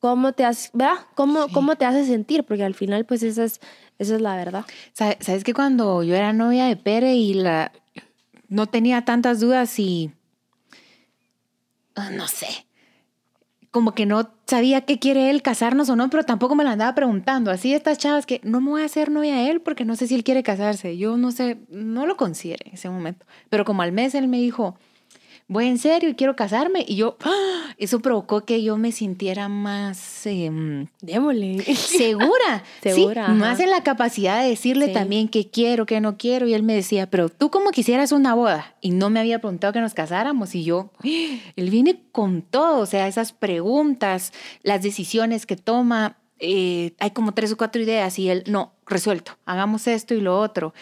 ¿Cómo 0.00 0.32
te 0.32 0.44
hace, 0.44 0.70
¿verdad? 0.74 0.98
¿Cómo, 1.14 1.48
¿Cómo 1.48 1.76
te 1.76 1.84
hace 1.84 2.06
sentir? 2.06 2.44
Porque 2.44 2.62
al 2.62 2.74
final, 2.74 3.04
pues 3.04 3.22
esa 3.22 3.44
es, 3.44 3.60
esa 3.98 4.14
es 4.14 4.20
la 4.20 4.36
verdad. 4.36 4.64
¿Sabes 4.92 5.42
que 5.42 5.54
cuando 5.54 6.02
yo 6.04 6.14
era 6.14 6.32
novia 6.32 6.66
de 6.66 6.76
Pere 6.76 7.14
y 7.14 7.34
la, 7.34 7.72
no 8.48 8.66
tenía 8.66 9.04
tantas 9.04 9.40
dudas 9.40 9.76
y, 9.78 10.12
ah, 11.96 12.10
no 12.10 12.28
sé, 12.28 12.67
como 13.70 13.92
que 13.92 14.06
no 14.06 14.30
sabía 14.46 14.82
qué 14.82 14.98
quiere 14.98 15.30
él, 15.30 15.42
casarnos 15.42 15.88
o 15.90 15.96
no, 15.96 16.08
pero 16.10 16.24
tampoco 16.24 16.54
me 16.54 16.64
lo 16.64 16.70
andaba 16.70 16.94
preguntando. 16.94 17.50
Así 17.50 17.74
estas 17.74 17.98
chavas 17.98 18.26
que 18.26 18.40
no 18.44 18.60
me 18.60 18.70
voy 18.70 18.82
a 18.82 18.86
hacer 18.86 19.10
novia 19.10 19.36
a 19.36 19.50
él 19.50 19.60
porque 19.60 19.84
no 19.84 19.96
sé 19.96 20.06
si 20.06 20.14
él 20.14 20.24
quiere 20.24 20.42
casarse. 20.42 20.96
Yo 20.96 21.16
no 21.16 21.32
sé, 21.32 21.58
no 21.68 22.06
lo 22.06 22.16
consideré 22.16 22.68
en 22.68 22.74
ese 22.74 22.88
momento. 22.88 23.26
Pero 23.50 23.64
como 23.64 23.82
al 23.82 23.92
mes 23.92 24.14
él 24.14 24.28
me 24.28 24.38
dijo, 24.38 24.78
voy 25.48 25.66
en 25.66 25.78
serio 25.78 26.10
y 26.10 26.14
quiero 26.14 26.36
casarme. 26.36 26.84
Y 26.86 26.96
yo, 26.96 27.16
¡ah! 27.24 27.74
eso 27.78 28.00
provocó 28.00 28.44
que 28.44 28.62
yo 28.62 28.76
me 28.76 28.92
sintiera 28.92 29.48
más... 29.48 30.26
Eh. 30.26 30.86
Segura. 31.74 32.62
segura. 32.82 33.26
Sí, 33.26 33.32
más 33.32 33.60
en 33.60 33.70
la 33.70 33.82
capacidad 33.82 34.42
de 34.42 34.50
decirle 34.50 34.88
también 34.88 35.28
que 35.28 35.50
quiero, 35.50 35.86
que 35.86 36.00
no 36.00 36.16
quiero. 36.16 36.46
Y 36.46 36.54
él 36.54 36.62
me 36.62 36.74
decía, 36.74 37.10
pero 37.10 37.28
tú 37.28 37.50
como 37.50 37.70
quisieras 37.70 38.12
una 38.12 38.34
boda. 38.34 38.76
Y 38.80 38.90
no 38.90 39.10
me 39.10 39.20
había 39.20 39.40
preguntado 39.40 39.72
que 39.72 39.80
nos 39.80 39.94
casáramos. 39.94 40.54
Y 40.54 40.64
yo, 40.64 40.90
él 41.02 41.70
viene 41.70 42.02
con 42.12 42.42
todo. 42.42 42.80
O 42.80 42.86
sea, 42.86 43.08
esas 43.08 43.32
preguntas, 43.32 44.32
las 44.62 44.82
decisiones 44.82 45.46
que 45.46 45.56
toma. 45.56 46.18
Eh, 46.40 46.94
hay 47.00 47.10
como 47.10 47.34
tres 47.34 47.50
o 47.50 47.56
cuatro 47.56 47.82
ideas 47.82 48.16
y 48.20 48.28
él, 48.28 48.44
no, 48.46 48.72
resuelto, 48.86 49.32
hagamos 49.44 49.88
esto 49.88 50.14
y 50.14 50.20
lo 50.20 50.38
otro. 50.38 50.72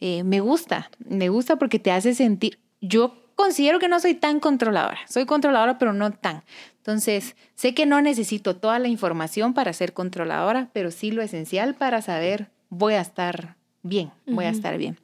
Eh, 0.00 0.24
me 0.24 0.40
gusta, 0.40 0.90
me 1.04 1.28
gusta 1.28 1.56
porque 1.56 1.78
te 1.78 1.90
hace 1.90 2.14
sentir, 2.14 2.58
yo 2.80 3.21
considero 3.36 3.78
que 3.78 3.88
no 3.88 4.00
soy 4.00 4.14
tan 4.14 4.40
controladora. 4.40 4.98
Soy 5.08 5.26
controladora, 5.26 5.78
pero 5.78 5.92
no 5.92 6.12
tan. 6.12 6.42
Entonces, 6.78 7.36
sé 7.54 7.74
que 7.74 7.86
no 7.86 8.00
necesito 8.00 8.56
toda 8.56 8.78
la 8.78 8.88
información 8.88 9.54
para 9.54 9.72
ser 9.72 9.92
controladora, 9.92 10.68
pero 10.72 10.90
sí 10.90 11.12
lo 11.12 11.22
esencial 11.22 11.74
para 11.74 12.02
saber 12.02 12.50
voy 12.70 12.94
a 12.94 13.00
estar 13.00 13.56
bien, 13.82 14.10
voy 14.26 14.46
a 14.46 14.50
estar 14.50 14.78
bien. 14.78 14.98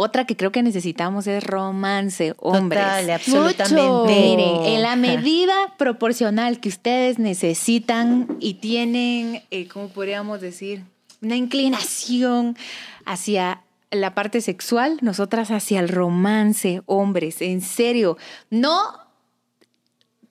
Otra 0.00 0.26
que 0.26 0.36
creo 0.36 0.52
que 0.52 0.62
necesitamos 0.62 1.26
es 1.26 1.42
romance, 1.42 2.34
hombres. 2.38 2.84
Total, 2.84 3.10
absolutamente. 3.10 4.74
en 4.74 4.82
la 4.82 4.94
medida 4.94 5.74
proporcional 5.76 6.60
que 6.60 6.68
ustedes 6.68 7.18
necesitan 7.18 8.28
y 8.38 8.54
tienen, 8.54 9.42
eh, 9.50 9.66
¿cómo 9.66 9.88
podríamos 9.88 10.40
decir? 10.40 10.84
Una 11.20 11.34
inclinación 11.34 12.56
hacia 13.06 13.62
la 13.90 14.14
parte 14.14 14.40
sexual, 14.40 14.98
nosotras 15.00 15.50
hacia 15.50 15.80
el 15.80 15.88
romance, 15.88 16.82
hombres, 16.86 17.40
en 17.40 17.60
serio, 17.60 18.16
no 18.50 19.08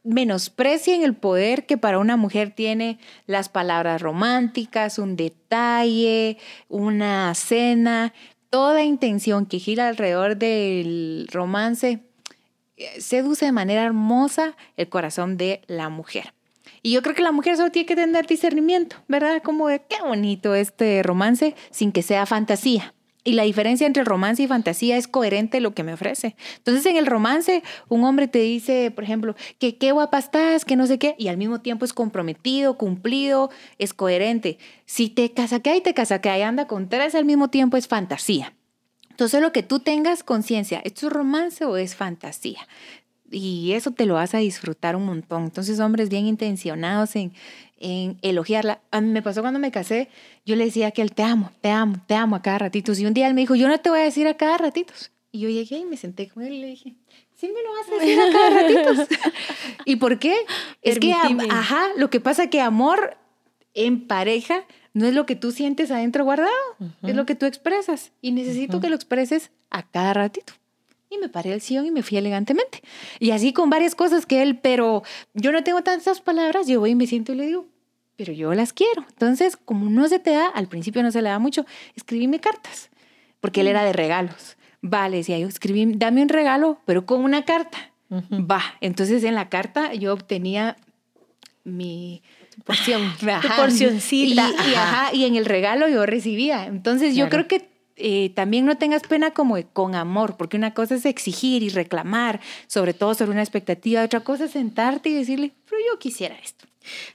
menosprecien 0.03 1.03
el 1.03 1.15
poder 1.15 1.65
que 1.65 1.77
para 1.77 1.99
una 1.99 2.15
mujer 2.15 2.51
tiene 2.51 2.97
las 3.25 3.49
palabras 3.49 4.01
románticas, 4.01 4.99
un 4.99 5.15
detalle, 5.17 6.37
una 6.69 7.33
cena, 7.35 8.13
toda 8.49 8.83
intención 8.83 9.45
que 9.45 9.59
gira 9.59 9.89
alrededor 9.89 10.37
del 10.37 11.27
romance 11.31 11.99
eh, 12.77 13.01
seduce 13.01 13.45
de 13.45 13.51
manera 13.51 13.83
hermosa 13.83 14.55
el 14.77 14.87
corazón 14.87 15.35
de 15.35 15.61
la 15.67 15.89
mujer. 15.89 16.33
Y 16.83 16.91
yo 16.91 17.01
creo 17.01 17.15
que 17.15 17.23
la 17.23 17.33
mujer 17.33 17.57
solo 17.57 17.71
tiene 17.71 17.85
que 17.85 17.95
tener 17.95 18.27
discernimiento, 18.27 18.97
¿verdad? 19.09 19.41
Como 19.43 19.67
de 19.67 19.81
qué 19.89 19.97
bonito 20.01 20.55
este 20.55 21.03
romance 21.03 21.55
sin 21.71 21.91
que 21.91 22.01
sea 22.01 22.25
fantasía. 22.25 22.93
Y 23.27 23.34
la 23.34 23.43
diferencia 23.43 23.86
entre 23.86 24.05
romance 24.05 24.41
y 24.41 24.48
fantasía 24.48 24.96
es 24.96 25.05
coherente 25.05 25.60
lo 25.60 25.74
que 25.74 25.84
me 25.84 25.91
ofrece. 25.91 26.38
Entonces, 26.60 26.86
en 26.86 26.96
el 26.96 27.05
romance, 27.05 27.62
un 27.89 28.05
hombre 28.05 28.29
te 28.29 28.39
dice, 28.39 28.89
por 28.89 29.03
ejemplo, 29.03 29.36
que 29.60 29.77
qué 29.77 29.91
guapa 29.91 30.17
estás, 30.17 30.63
que 30.63 30.77
no 30.77 30.88
sé 30.88 30.98
qué, 30.98 31.13
y 31.17 31.27
al 31.27 31.36
mismo 31.36 31.60
tiempo 31.60 31.84
es 31.84 31.91
comprometido, 31.91 32.77
cumplido, 32.77 33.50
es 33.79 33.93
coherente. 33.93 34.60
Si 34.86 35.10
te 35.10 35.34
casa 35.34 35.60
que 35.60 35.72
hay, 35.72 35.81
te 35.81 35.93
casa 35.93 36.22
que 36.22 36.29
hay, 36.29 36.41
anda 36.41 36.67
con 36.67 36.88
tres 36.88 37.15
al 37.15 37.25
mismo 37.25 37.50
tiempo, 37.50 37.75
es 37.75 37.89
fantasía. 37.89 38.53
Entonces, 39.10 39.41
lo 39.41 39.51
que 39.51 39.62
tú 39.62 39.79
tengas 39.79 40.24
conciencia, 40.24 40.79
¿esto 40.86 41.07
es 41.07 41.12
romance 41.12 41.65
o 41.65 41.75
es 41.75 41.98
fantasía? 41.98 42.65
Y 43.31 43.74
eso 43.74 43.91
te 43.91 44.05
lo 44.05 44.15
vas 44.15 44.34
a 44.34 44.39
disfrutar 44.39 44.96
un 44.96 45.05
montón. 45.05 45.43
Entonces, 45.43 45.79
hombres 45.79 46.10
bien 46.10 46.25
intencionados 46.27 47.15
en, 47.15 47.34
en 47.79 48.17
elogiarla. 48.22 48.81
A 48.91 49.01
mí 49.01 49.10
me 49.10 49.22
pasó 49.22 49.41
cuando 49.41 49.60
me 49.60 49.72
casé, 49.72 50.10
yo 50.46 50.55
le 50.55 50.65
decía 50.65 50.91
que 50.91 51.01
él 51.01 51.13
te 51.13 51.24
amo, 51.24 51.51
te 51.62 51.69
amo, 51.69 51.98
te 52.07 52.15
amo 52.15 52.36
a 52.36 52.41
cada 52.41 52.60
ratitos. 52.60 53.00
Y 53.00 53.05
un 53.05 53.13
día 53.13 53.27
él 53.27 53.34
me 53.34 53.41
dijo, 53.41 53.55
yo 53.55 53.67
no 53.67 53.79
te 53.79 53.89
voy 53.89 54.00
a 54.00 54.03
decir 54.03 54.27
a 54.27 54.36
cada 54.36 54.57
ratitos. 54.57 55.12
Y 55.31 55.39
yo 55.39 55.50
llegué 55.50 55.77
y 55.77 55.86
me 55.86 55.98
senté 55.98 56.29
con 56.29 56.43
él 56.43 56.53
y 56.53 56.62
le 56.62 56.67
dije, 56.67 56.96
sí 57.36 57.48
me 57.48 57.62
lo 57.62 57.72
vas 57.74 57.88
a 57.89 58.03
decir 58.03 58.19
a 58.19 58.31
cada 58.31 58.50
ratitos. 58.62 59.07
¿Y 59.86 59.96
por 59.98 60.19
qué? 60.19 60.36
Es 60.81 61.00
que, 61.00 61.13
ajá, 61.13 61.88
lo 61.98 62.10
que 62.10 62.19
pasa 62.19 62.50
que 62.50 62.62
amor 62.62 63.17
en 63.74 64.07
pareja 64.07 64.65
no 64.93 65.05
es 65.05 65.13
lo 65.13 65.25
que 65.25 65.36
tú 65.36 65.51
sientes 65.51 65.91
adentro 65.91 66.24
guardado, 66.24 66.50
es 67.03 67.15
lo 67.15 67.25
que 67.25 67.36
tú 67.36 67.46
expresas. 67.46 68.12
Y 68.22 68.31
necesito 68.31 68.79
que 68.79 68.89
lo 68.89 68.96
expreses 68.96 69.51
a 69.69 69.84
cada 69.84 70.13
ratito. 70.13 70.53
Y 71.17 71.21
me 71.21 71.29
paré 71.29 71.53
al 71.53 71.62
sillón 71.62 71.86
y 71.86 71.91
me 71.91 72.03
fui 72.03 72.17
elegantemente. 72.17 72.81
Y 73.19 73.31
así 73.31 73.53
con 73.53 73.69
varias 73.69 73.95
cosas 73.95 74.25
que 74.25 74.41
él, 74.41 74.59
pero 74.59 75.03
yo 75.33 75.51
no 75.51 75.63
tengo 75.63 75.81
tantas 75.81 76.21
palabras, 76.21 76.67
yo 76.67 76.79
voy 76.79 76.91
y 76.91 76.95
me 76.95 77.07
siento 77.07 77.33
y 77.33 77.36
le 77.36 77.45
digo, 77.47 77.65
pero 78.15 78.33
yo 78.33 78.53
las 78.53 78.74
quiero. 78.74 79.05
Entonces, 79.09 79.57
como 79.57 79.89
no 79.89 80.07
se 80.07 80.19
te 80.19 80.31
da, 80.31 80.47
al 80.47 80.67
principio 80.67 81.03
no 81.03 81.12
se 81.12 81.21
le 81.21 81.29
da 81.29 81.39
mucho, 81.39 81.65
escribíme 81.95 82.39
cartas, 82.39 82.89
porque 83.39 83.62
él 83.62 83.67
era 83.67 83.83
de 83.83 83.93
regalos. 83.93 84.57
Vale, 84.81 85.17
decía 85.17 85.39
yo, 85.39 85.47
escribí, 85.47 85.86
dame 85.95 86.21
un 86.21 86.29
regalo, 86.29 86.79
pero 86.86 87.05
con 87.05 87.24
una 87.24 87.45
carta. 87.45 87.91
Va. 88.12 88.62
Entonces, 88.81 89.24
en 89.24 89.36
la 89.36 89.50
carta 89.50 89.93
yo 89.93 90.13
obtenía 90.13 90.77
mi 91.63 92.24
porción, 92.63 93.13
tu 93.19 93.47
porcioncita. 93.55 94.50
Y, 95.13 95.19
y, 95.19 95.25
en 95.25 95.36
el 95.36 95.45
regalo 95.45 95.88
yo 95.88 96.05
recibía. 96.05 96.65
Entonces, 96.65 97.15
yo 97.15 97.29
creo 97.29 97.47
que 97.47 97.69
eh, 97.98 98.32
también 98.36 98.66
no 98.66 98.77
tengas 98.77 99.01
pena 99.04 99.32
como 99.32 99.58
con 99.74 99.96
amor, 99.96 100.38
porque 100.38 100.58
una 100.58 100.74
cosa 100.74 100.96
es 100.96 101.06
exigir 101.06 101.63
y 101.63 101.70
reclamar, 101.70 102.39
sobre 102.68 102.94
todo 102.94 103.13
sobre 103.16 103.32
una 103.32 103.42
expectativa, 103.42 104.04
otra 104.04 104.20
cosa 104.20 104.46
es 104.46 104.51
sentarte 104.51 105.10
y 105.10 105.16
decirle, 105.16 105.54
pero 105.66 105.82
yo 105.92 106.00
quisiera 106.00 106.36
esto. 106.36 106.66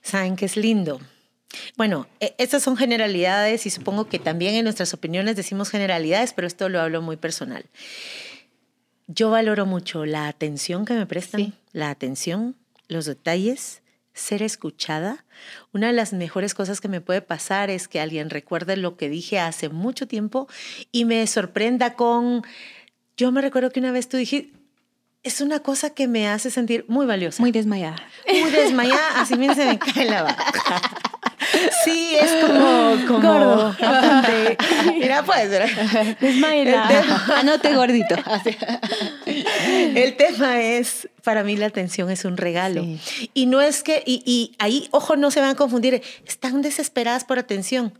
Saben 0.02 0.36
que 0.36 0.46
es 0.46 0.56
lindo. 0.56 1.00
Bueno, 1.76 2.06
e, 2.20 2.34
estas 2.38 2.62
son 2.62 2.76
generalidades 2.76 3.66
y 3.66 3.70
supongo 3.70 4.08
que 4.08 4.18
también 4.18 4.54
en 4.54 4.64
nuestras 4.64 4.92
opiniones 4.94 5.36
decimos 5.36 5.70
generalidades, 5.70 6.32
pero 6.32 6.46
esto 6.46 6.68
lo 6.68 6.80
hablo 6.80 7.02
muy 7.02 7.16
personal. 7.16 7.66
Yo 9.06 9.30
valoro 9.30 9.66
mucho 9.66 10.04
la 10.04 10.28
atención 10.28 10.84
que 10.84 10.94
me 10.94 11.06
prestan, 11.06 11.54
la 11.72 11.90
atención, 11.90 12.56
los 12.88 13.04
detalles, 13.04 13.81
ser 14.14 14.42
escuchada, 14.42 15.24
una 15.72 15.88
de 15.88 15.92
las 15.92 16.12
mejores 16.12 16.54
cosas 16.54 16.80
que 16.80 16.88
me 16.88 17.00
puede 17.00 17.22
pasar 17.22 17.70
es 17.70 17.88
que 17.88 18.00
alguien 18.00 18.30
recuerde 18.30 18.76
lo 18.76 18.96
que 18.96 19.08
dije 19.08 19.38
hace 19.38 19.68
mucho 19.68 20.06
tiempo 20.06 20.48
y 20.90 21.04
me 21.04 21.26
sorprenda 21.26 21.94
con, 21.94 22.42
yo 23.16 23.32
me 23.32 23.40
recuerdo 23.40 23.70
que 23.70 23.80
una 23.80 23.92
vez 23.92 24.08
tú 24.08 24.16
dijiste, 24.16 24.52
es 25.22 25.40
una 25.40 25.60
cosa 25.60 25.90
que 25.90 26.08
me 26.08 26.28
hace 26.28 26.50
sentir 26.50 26.84
muy 26.88 27.06
valiosa. 27.06 27.40
Muy 27.40 27.52
desmayada. 27.52 27.96
Muy 28.28 28.50
desmayada, 28.50 29.20
así 29.20 29.36
bien 29.36 29.54
se 29.54 29.64
me 29.66 29.78
cae 29.78 30.06
la 30.06 30.22
vaca. 30.24 30.42
Sí, 31.84 32.16
es 32.18 32.44
como, 32.44 32.96
como 33.06 33.20
gordo. 33.20 33.76
Mira, 34.94 35.22
pues. 35.22 35.50
Desmayada. 36.20 37.38
Anote 37.38 37.74
gordito. 37.74 38.16
El 39.94 40.16
tema 40.16 40.60
es, 40.60 41.08
para 41.24 41.44
mí 41.44 41.56
la 41.56 41.66
atención 41.66 42.10
es 42.10 42.24
un 42.24 42.36
regalo. 42.36 42.84
Y 43.34 43.46
no 43.46 43.60
es 43.60 43.82
que, 43.82 44.02
y, 44.06 44.22
y 44.24 44.54
ahí, 44.58 44.88
ojo, 44.90 45.16
no 45.16 45.30
se 45.30 45.40
van 45.40 45.50
a 45.50 45.54
confundir, 45.54 46.02
están 46.26 46.62
desesperadas 46.62 47.24
por 47.24 47.38
atención. 47.38 47.98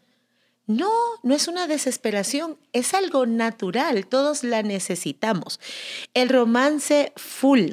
No, 0.66 0.90
no 1.22 1.34
es 1.34 1.48
una 1.48 1.66
desesperación, 1.66 2.56
es 2.72 2.94
algo 2.94 3.26
natural, 3.26 4.06
todos 4.06 4.44
la 4.44 4.62
necesitamos. 4.62 5.60
El 6.14 6.28
romance 6.28 7.12
full 7.16 7.72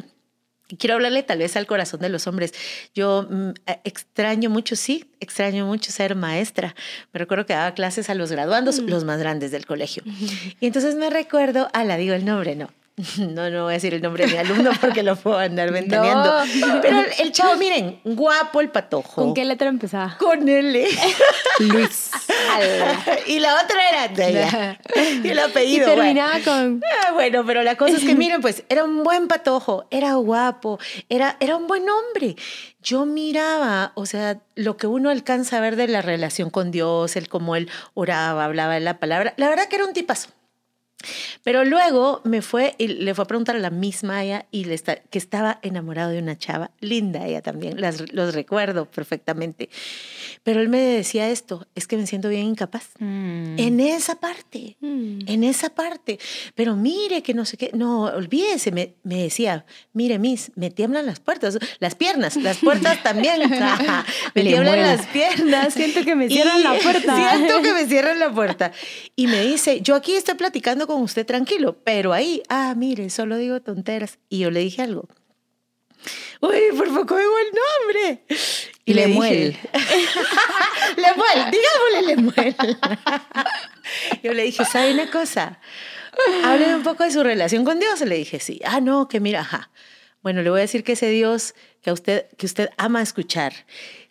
quiero 0.77 0.95
hablarle 0.95 1.23
tal 1.23 1.39
vez 1.39 1.55
al 1.55 1.65
corazón 1.65 1.99
de 2.01 2.09
los 2.09 2.27
hombres. 2.27 2.53
Yo 2.93 3.27
mm, 3.29 3.49
eh, 3.65 3.79
extraño 3.83 4.49
mucho, 4.49 4.75
sí, 4.75 5.05
extraño 5.19 5.65
mucho 5.65 5.91
ser 5.91 6.15
maestra. 6.15 6.75
Me 7.13 7.19
recuerdo 7.19 7.45
que 7.45 7.53
daba 7.53 7.73
clases 7.73 8.09
a 8.09 8.15
los 8.15 8.31
graduandos, 8.31 8.79
mm. 8.79 8.87
los 8.87 9.03
más 9.03 9.19
grandes 9.19 9.51
del 9.51 9.65
colegio. 9.65 10.03
Y 10.59 10.67
entonces 10.67 10.95
me 10.95 11.09
recuerdo, 11.09 11.69
ah, 11.73 11.83
la 11.83 11.97
digo 11.97 12.13
el 12.13 12.25
nombre, 12.25 12.55
no. 12.55 12.69
No, 13.29 13.49
no 13.49 13.63
voy 13.63 13.71
a 13.71 13.73
decir 13.75 13.93
el 13.93 14.01
nombre 14.01 14.25
de 14.25 14.31
mi 14.31 14.37
alumno 14.37 14.71
porque 14.79 15.03
lo 15.03 15.15
puedo 15.15 15.37
andar 15.37 15.71
ventaneando. 15.73 16.33
Pero 16.81 17.03
el 17.19 17.31
chavo, 17.31 17.55
miren, 17.57 17.99
guapo 18.03 18.61
el 18.61 18.69
patojo. 18.69 19.21
¿Con 19.21 19.33
qué 19.33 19.45
letra 19.45 19.69
empezaba? 19.69 20.17
Con 20.17 20.47
L. 20.47 20.87
Luis. 21.59 22.11
y 23.27 23.39
la 23.39 23.55
otra 23.63 23.89
era 23.89 24.07
de 24.07 24.29
ella. 24.29 24.79
y 25.23 25.27
el 25.27 25.39
apellido. 25.39 25.87
Y 25.87 25.95
terminaba 25.95 26.39
con. 26.43 26.81
Ah, 27.03 27.11
bueno, 27.13 27.45
pero 27.45 27.63
la 27.63 27.75
cosa 27.75 27.97
es 27.97 28.03
que, 28.03 28.15
miren, 28.15 28.41
pues 28.41 28.63
era 28.69 28.83
un 28.83 29.03
buen 29.03 29.27
patojo, 29.27 29.85
era 29.91 30.13
guapo, 30.15 30.79
era, 31.09 31.37
era 31.39 31.55
un 31.55 31.67
buen 31.67 31.85
hombre. 31.89 32.35
Yo 32.81 33.05
miraba, 33.05 33.91
o 33.95 34.05
sea, 34.05 34.39
lo 34.55 34.77
que 34.77 34.87
uno 34.87 35.09
alcanza 35.09 35.57
a 35.57 35.61
ver 35.61 35.75
de 35.75 35.87
la 35.87 36.01
relación 36.01 36.49
con 36.49 36.71
Dios, 36.71 37.15
el 37.17 37.27
cómo 37.27 37.55
él 37.55 37.69
oraba, 37.93 38.45
hablaba 38.45 38.73
de 38.75 38.79
la 38.79 38.99
palabra. 38.99 39.33
La 39.37 39.49
verdad 39.49 39.67
que 39.67 39.75
era 39.75 39.85
un 39.85 39.93
tipazo. 39.93 40.29
Pero 41.43 41.63
luego 41.63 42.21
me 42.25 42.41
fue 42.41 42.75
y 42.77 42.87
le 42.87 43.15
fue 43.15 43.23
a 43.23 43.27
preguntar 43.27 43.55
a 43.55 43.59
la 43.59 43.69
misma 43.69 44.23
ella 44.23 44.45
y 44.51 44.65
le 44.65 44.73
está, 44.73 44.97
que 44.97 45.17
estaba 45.17 45.59
enamorado 45.61 46.11
de 46.11 46.19
una 46.19 46.37
chava, 46.37 46.71
linda 46.81 47.25
ella 47.25 47.41
también, 47.41 47.79
las, 47.79 48.11
los 48.11 48.33
recuerdo 48.33 48.85
perfectamente. 48.85 49.69
Pero 50.43 50.61
él 50.61 50.69
me 50.69 50.79
decía 50.79 51.29
esto, 51.29 51.67
es 51.75 51.87
que 51.87 51.97
me 51.97 52.07
siento 52.07 52.29
bien 52.29 52.45
incapaz. 52.45 52.89
Mm. 52.99 53.59
En 53.59 53.79
esa 53.79 54.15
parte, 54.15 54.77
mm. 54.79 55.19
en 55.27 55.43
esa 55.43 55.69
parte. 55.69 56.19
Pero 56.55 56.75
mire 56.75 57.21
que 57.21 57.33
no 57.33 57.45
sé 57.45 57.57
qué, 57.57 57.71
no, 57.73 58.03
olvídese, 58.05 58.71
me, 58.71 58.95
me 59.03 59.23
decía, 59.23 59.65
mire, 59.93 60.17
Miss, 60.19 60.51
me 60.55 60.71
tiemblan 60.71 61.05
las 61.05 61.19
puertas, 61.19 61.57
las 61.79 61.95
piernas, 61.95 62.35
las 62.37 62.57
puertas 62.57 63.03
también. 63.03 63.39
me 64.35 64.43
tiemblan 64.43 64.81
las 64.81 65.05
piernas. 65.07 65.73
Siento 65.73 66.03
que 66.03 66.15
me 66.15 66.27
cierran 66.27 66.63
la 66.63 66.73
puerta. 66.79 67.15
Siento 67.15 67.61
que 67.61 67.73
me 67.73 67.85
cierran 67.87 68.19
la 68.19 68.33
puerta. 68.33 68.71
Y 69.15 69.27
me 69.27 69.45
dice, 69.45 69.81
yo 69.81 69.95
aquí 69.95 70.13
estoy 70.13 70.35
platicando 70.35 70.87
con 70.87 71.01
usted 71.01 71.25
tranquilo, 71.25 71.77
pero 71.83 72.13
ahí, 72.13 72.41
ah, 72.49 72.73
mire, 72.75 73.09
solo 73.09 73.37
digo 73.37 73.61
tonteras. 73.61 74.19
Y 74.29 74.39
yo 74.39 74.51
le 74.51 74.61
dije 74.61 74.81
algo. 74.81 75.07
Uy, 76.41 76.59
por 76.77 76.87
poco 76.93 77.17
digo 77.17 77.31
el 77.39 77.59
nombre. 77.59 78.23
Y 78.85 78.93
Lemuel. 78.93 79.57
Lemuel, 80.97 81.51
digámosle 81.51 82.15
Lemuel. 82.15 82.55
Yo 84.23 84.33
le 84.33 84.43
dije, 84.43 84.65
¿sabe 84.65 84.93
una 84.93 85.09
cosa? 85.09 85.59
Hábleme 86.43 86.75
un 86.75 86.83
poco 86.83 87.03
de 87.03 87.11
su 87.11 87.23
relación 87.23 87.63
con 87.63 87.79
Dios. 87.79 88.01
Le 88.01 88.15
dije, 88.15 88.39
sí. 88.39 88.59
Ah, 88.65 88.81
no, 88.81 89.07
que 89.07 89.19
mira, 89.19 89.41
ajá. 89.41 89.71
Bueno, 90.21 90.41
le 90.41 90.49
voy 90.49 90.59
a 90.59 90.61
decir 90.61 90.83
que 90.83 90.93
ese 90.93 91.09
Dios 91.09 91.55
que, 91.81 91.91
a 91.91 91.93
usted, 91.93 92.27
que 92.37 92.45
usted 92.45 92.69
ama 92.77 93.01
escuchar, 93.01 93.53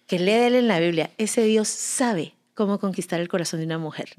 que 0.07 0.19
lee 0.19 0.57
en 0.57 0.69
la 0.69 0.81
Biblia, 0.81 1.11
ese 1.19 1.43
Dios 1.43 1.69
sabe 1.69 2.38
cómo 2.59 2.81
conquistar 2.81 3.21
el 3.21 3.29
corazón 3.29 3.61
de 3.61 3.67
una 3.67 3.79
mujer. 3.79 4.11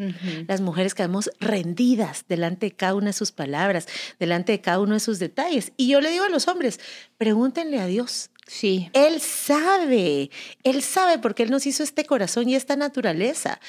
Las 0.47 0.61
mujeres 0.61 0.93
quedamos 0.95 1.29
rendidas 1.41 2.23
delante 2.29 2.67
de 2.67 2.71
cada 2.71 2.95
una 2.95 3.07
de 3.07 3.13
sus 3.13 3.33
palabras, 3.33 3.85
delante 4.17 4.53
de 4.53 4.61
cada 4.61 4.79
uno 4.79 4.93
de 4.93 5.01
sus 5.01 5.19
detalles. 5.19 5.73
Y 5.75 5.89
yo 5.89 5.99
le 5.99 6.09
digo 6.09 6.23
a 6.23 6.29
los 6.29 6.47
hombres, 6.47 6.79
pregúntenle 7.17 7.81
a 7.81 7.85
Dios. 7.85 8.29
Sí. 8.47 8.89
Él 8.93 9.19
sabe, 9.19 10.31
él 10.63 10.81
sabe 10.81 11.19
porque 11.19 11.43
él 11.43 11.51
nos 11.51 11.67
hizo 11.67 11.83
este 11.83 12.05
corazón 12.05 12.47
y 12.47 12.55
esta 12.55 12.77
naturaleza. 12.77 13.59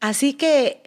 Así 0.00 0.34
que 0.34 0.82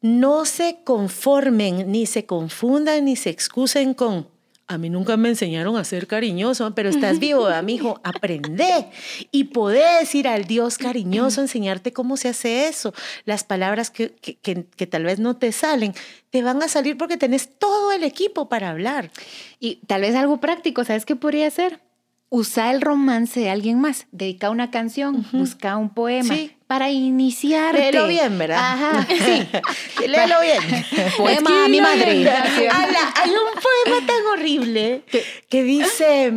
no 0.00 0.46
se 0.46 0.78
conformen, 0.82 1.92
ni 1.92 2.06
se 2.06 2.24
confundan, 2.24 3.04
ni 3.04 3.16
se 3.16 3.28
excusen 3.28 3.92
con 3.92 4.29
a 4.70 4.78
mí 4.78 4.88
nunca 4.88 5.16
me 5.16 5.28
enseñaron 5.28 5.76
a 5.76 5.82
ser 5.82 6.06
cariñoso, 6.06 6.72
pero 6.76 6.90
estás 6.90 7.18
vivo, 7.18 7.48
amigo, 7.48 8.00
aprende 8.04 8.86
y 9.32 9.44
podés 9.44 10.14
ir 10.14 10.28
al 10.28 10.44
Dios 10.44 10.78
cariñoso, 10.78 11.40
enseñarte 11.40 11.92
cómo 11.92 12.16
se 12.16 12.28
hace 12.28 12.68
eso. 12.68 12.94
Las 13.24 13.42
palabras 13.42 13.90
que, 13.90 14.14
que, 14.14 14.38
que, 14.38 14.86
tal 14.86 15.02
vez 15.02 15.18
no 15.18 15.36
te 15.36 15.50
salen, 15.50 15.92
te 16.30 16.44
van 16.44 16.62
a 16.62 16.68
salir 16.68 16.96
porque 16.96 17.16
tenés 17.16 17.58
todo 17.58 17.90
el 17.90 18.04
equipo 18.04 18.48
para 18.48 18.70
hablar. 18.70 19.10
Y 19.58 19.80
tal 19.88 20.02
vez 20.02 20.14
algo 20.14 20.38
práctico, 20.38 20.84
¿sabes 20.84 21.04
qué 21.04 21.16
podría 21.16 21.50
ser? 21.50 21.80
Usar 22.28 22.72
el 22.72 22.80
romance 22.80 23.40
de 23.40 23.50
alguien 23.50 23.80
más, 23.80 24.06
dedica 24.12 24.50
una 24.50 24.70
canción, 24.70 25.26
busca 25.32 25.76
un 25.78 25.92
poema. 25.92 26.36
Para 26.70 26.88
iniciar. 26.88 27.74
Léelo 27.74 28.06
bien, 28.06 28.38
¿verdad? 28.38 28.58
Ajá, 28.60 29.06
sí. 29.08 30.06
Léelo 30.06 30.36
bien. 30.40 30.86
Poema 31.16 31.64
a 31.64 31.68
mi 31.68 31.80
madre. 31.80 32.30
hay 32.30 33.30
un 33.30 33.60
poema 33.60 34.06
tan 34.06 34.24
horrible 34.32 35.02
que 35.48 35.64
dice, 35.64 36.32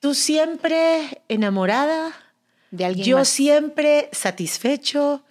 tú 0.00 0.12
siempre 0.12 1.22
enamorada, 1.28 2.12
de 2.72 2.84
alguien 2.84 3.06
yo 3.06 3.24
siempre 3.24 4.10
satisfecho 4.12 5.24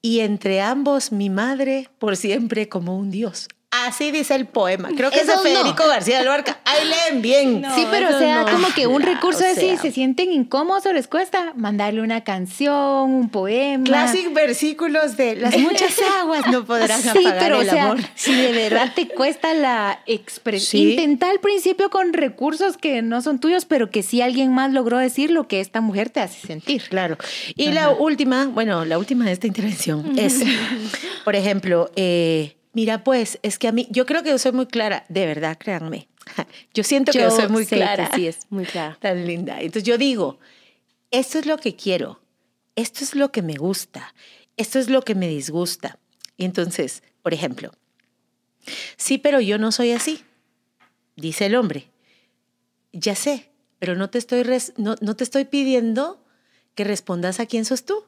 y 0.00 0.20
entre 0.20 0.60
ambos 0.60 1.10
mi 1.10 1.30
madre 1.30 1.88
por 1.98 2.16
siempre 2.16 2.68
como 2.68 2.96
un 2.96 3.10
dios. 3.10 3.48
Así 3.86 4.10
dice 4.10 4.34
el 4.34 4.46
poema. 4.46 4.90
Creo 4.96 5.10
que 5.10 5.20
es 5.20 5.26
de 5.26 5.38
Federico 5.38 5.86
García 5.86 6.18
de 6.18 6.24
Lorca. 6.24 6.58
Ahí 6.64 6.86
leen 6.86 7.22
bien. 7.22 7.64
sí, 7.74 7.86
pero 7.90 8.14
o 8.14 8.18
sea, 8.18 8.46
como 8.50 8.68
que 8.74 8.86
un 8.86 9.02
recurso 9.02 9.44
de 9.44 9.54
si 9.54 9.76
se 9.76 9.90
sienten 9.90 10.30
incómodos 10.32 10.86
o 10.86 10.92
les 10.92 11.08
cuesta 11.08 11.52
mandarle 11.56 12.02
una 12.02 12.22
canción, 12.22 13.10
un 13.10 13.28
poema. 13.30 13.84
Clásico 13.84 14.32
versículos 14.32 15.16
de 15.16 15.36
las 15.36 15.56
muchas 15.58 15.96
aguas 16.20 16.46
no 16.50 16.64
podrán 16.64 17.00
sí, 17.00 17.24
pero, 17.38 17.60
el 17.60 17.70
amor. 17.70 17.98
Si 18.14 18.34
de 18.34 18.52
verdad 18.52 18.92
te 18.94 19.08
cuesta 19.08 19.54
la 19.54 20.00
expresión, 20.06 20.90
intenta 20.90 21.30
al 21.30 21.40
principio 21.40 21.90
con 21.90 22.12
recursos 22.12 22.76
que 22.76 23.02
no 23.02 23.22
son 23.22 23.38
tuyos, 23.38 23.64
pero 23.64 23.90
que 23.90 24.02
sí 24.02 24.20
alguien 24.20 24.52
más 24.52 24.72
logró 24.72 24.98
decir 24.98 25.30
lo 25.30 25.48
que 25.48 25.60
esta 25.60 25.80
mujer 25.80 26.10
te 26.10 26.20
hace 26.20 26.46
sentir. 26.46 26.82
Claro. 26.88 27.16
Y 27.56 27.70
la 27.72 27.90
última, 27.90 28.46
bueno, 28.46 28.84
la 28.84 28.98
última 28.98 29.24
de 29.24 29.32
esta 29.32 29.46
intervención 29.46 30.18
es, 30.18 30.40
por 31.24 31.36
ejemplo, 31.36 31.90
eh, 31.96 32.56
Mira, 32.72 33.02
pues, 33.02 33.38
es 33.42 33.58
que 33.58 33.68
a 33.68 33.72
mí, 33.72 33.86
yo 33.90 34.06
creo 34.06 34.22
que 34.22 34.30
yo 34.30 34.38
soy 34.38 34.52
muy 34.52 34.66
clara, 34.66 35.04
de 35.08 35.26
verdad, 35.26 35.58
créanme. 35.58 36.08
Yo 36.74 36.84
siento 36.84 37.12
que 37.12 37.18
yo 37.18 37.30
soy 37.30 37.48
muy 37.48 37.66
clara. 37.66 38.10
sí, 38.14 38.26
es 38.26 38.46
muy 38.50 38.64
clara. 38.64 38.96
Tan 39.00 39.26
linda. 39.26 39.60
Entonces 39.60 39.82
yo 39.82 39.98
digo, 39.98 40.38
esto 41.10 41.38
es 41.38 41.46
lo 41.46 41.56
que 41.56 41.74
quiero, 41.74 42.20
esto 42.76 43.02
es 43.02 43.14
lo 43.16 43.32
que 43.32 43.42
me 43.42 43.54
gusta, 43.54 44.14
esto 44.56 44.78
es 44.78 44.88
lo 44.88 45.02
que 45.02 45.14
me 45.14 45.26
disgusta. 45.26 45.98
Y 46.36 46.44
entonces, 46.44 47.02
por 47.22 47.34
ejemplo, 47.34 47.72
sí, 48.96 49.18
pero 49.18 49.40
yo 49.40 49.58
no 49.58 49.72
soy 49.72 49.92
así, 49.92 50.22
dice 51.16 51.46
el 51.46 51.56
hombre. 51.56 51.90
Ya 52.92 53.14
sé, 53.14 53.50
pero 53.78 53.96
no 53.96 54.10
te 54.10 54.18
estoy, 54.18 54.44
no, 54.76 54.94
no 55.00 55.16
te 55.16 55.24
estoy 55.24 55.46
pidiendo 55.46 56.24
que 56.74 56.84
respondas 56.84 57.40
a 57.40 57.46
quién 57.46 57.64
sos 57.64 57.84
tú. 57.84 58.04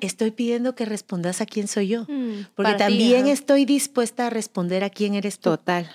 Estoy 0.00 0.30
pidiendo 0.30 0.74
que 0.74 0.84
respondas 0.84 1.40
a 1.40 1.46
quién 1.46 1.68
soy 1.68 1.88
yo, 1.88 2.04
mm, 2.08 2.46
porque 2.54 2.74
también 2.74 3.26
estoy 3.26 3.64
dispuesta 3.64 4.26
a 4.26 4.30
responder 4.30 4.82
a 4.84 4.90
quién 4.90 5.14
eres 5.14 5.38
tú. 5.38 5.50
Total. 5.50 5.90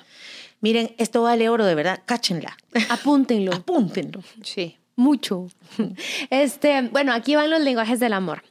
Miren, 0.62 0.93
esto 0.98 1.22
vale 1.22 1.50
oro, 1.50 1.65
de 1.65 1.76
verdad, 1.76 2.02
cáchenla. 2.06 2.58
Apúntenlo. 2.89 3.54
Apúntenlo. 3.54 4.22
Sí. 4.43 4.78
Mucho. 4.96 5.48
Este, 6.30 6.82
bueno, 6.89 7.13
aquí 7.13 7.36
van 7.36 7.50
los 7.50 7.62
lenguajes 7.62 8.00
del 8.00 8.13
amor. 8.13 8.43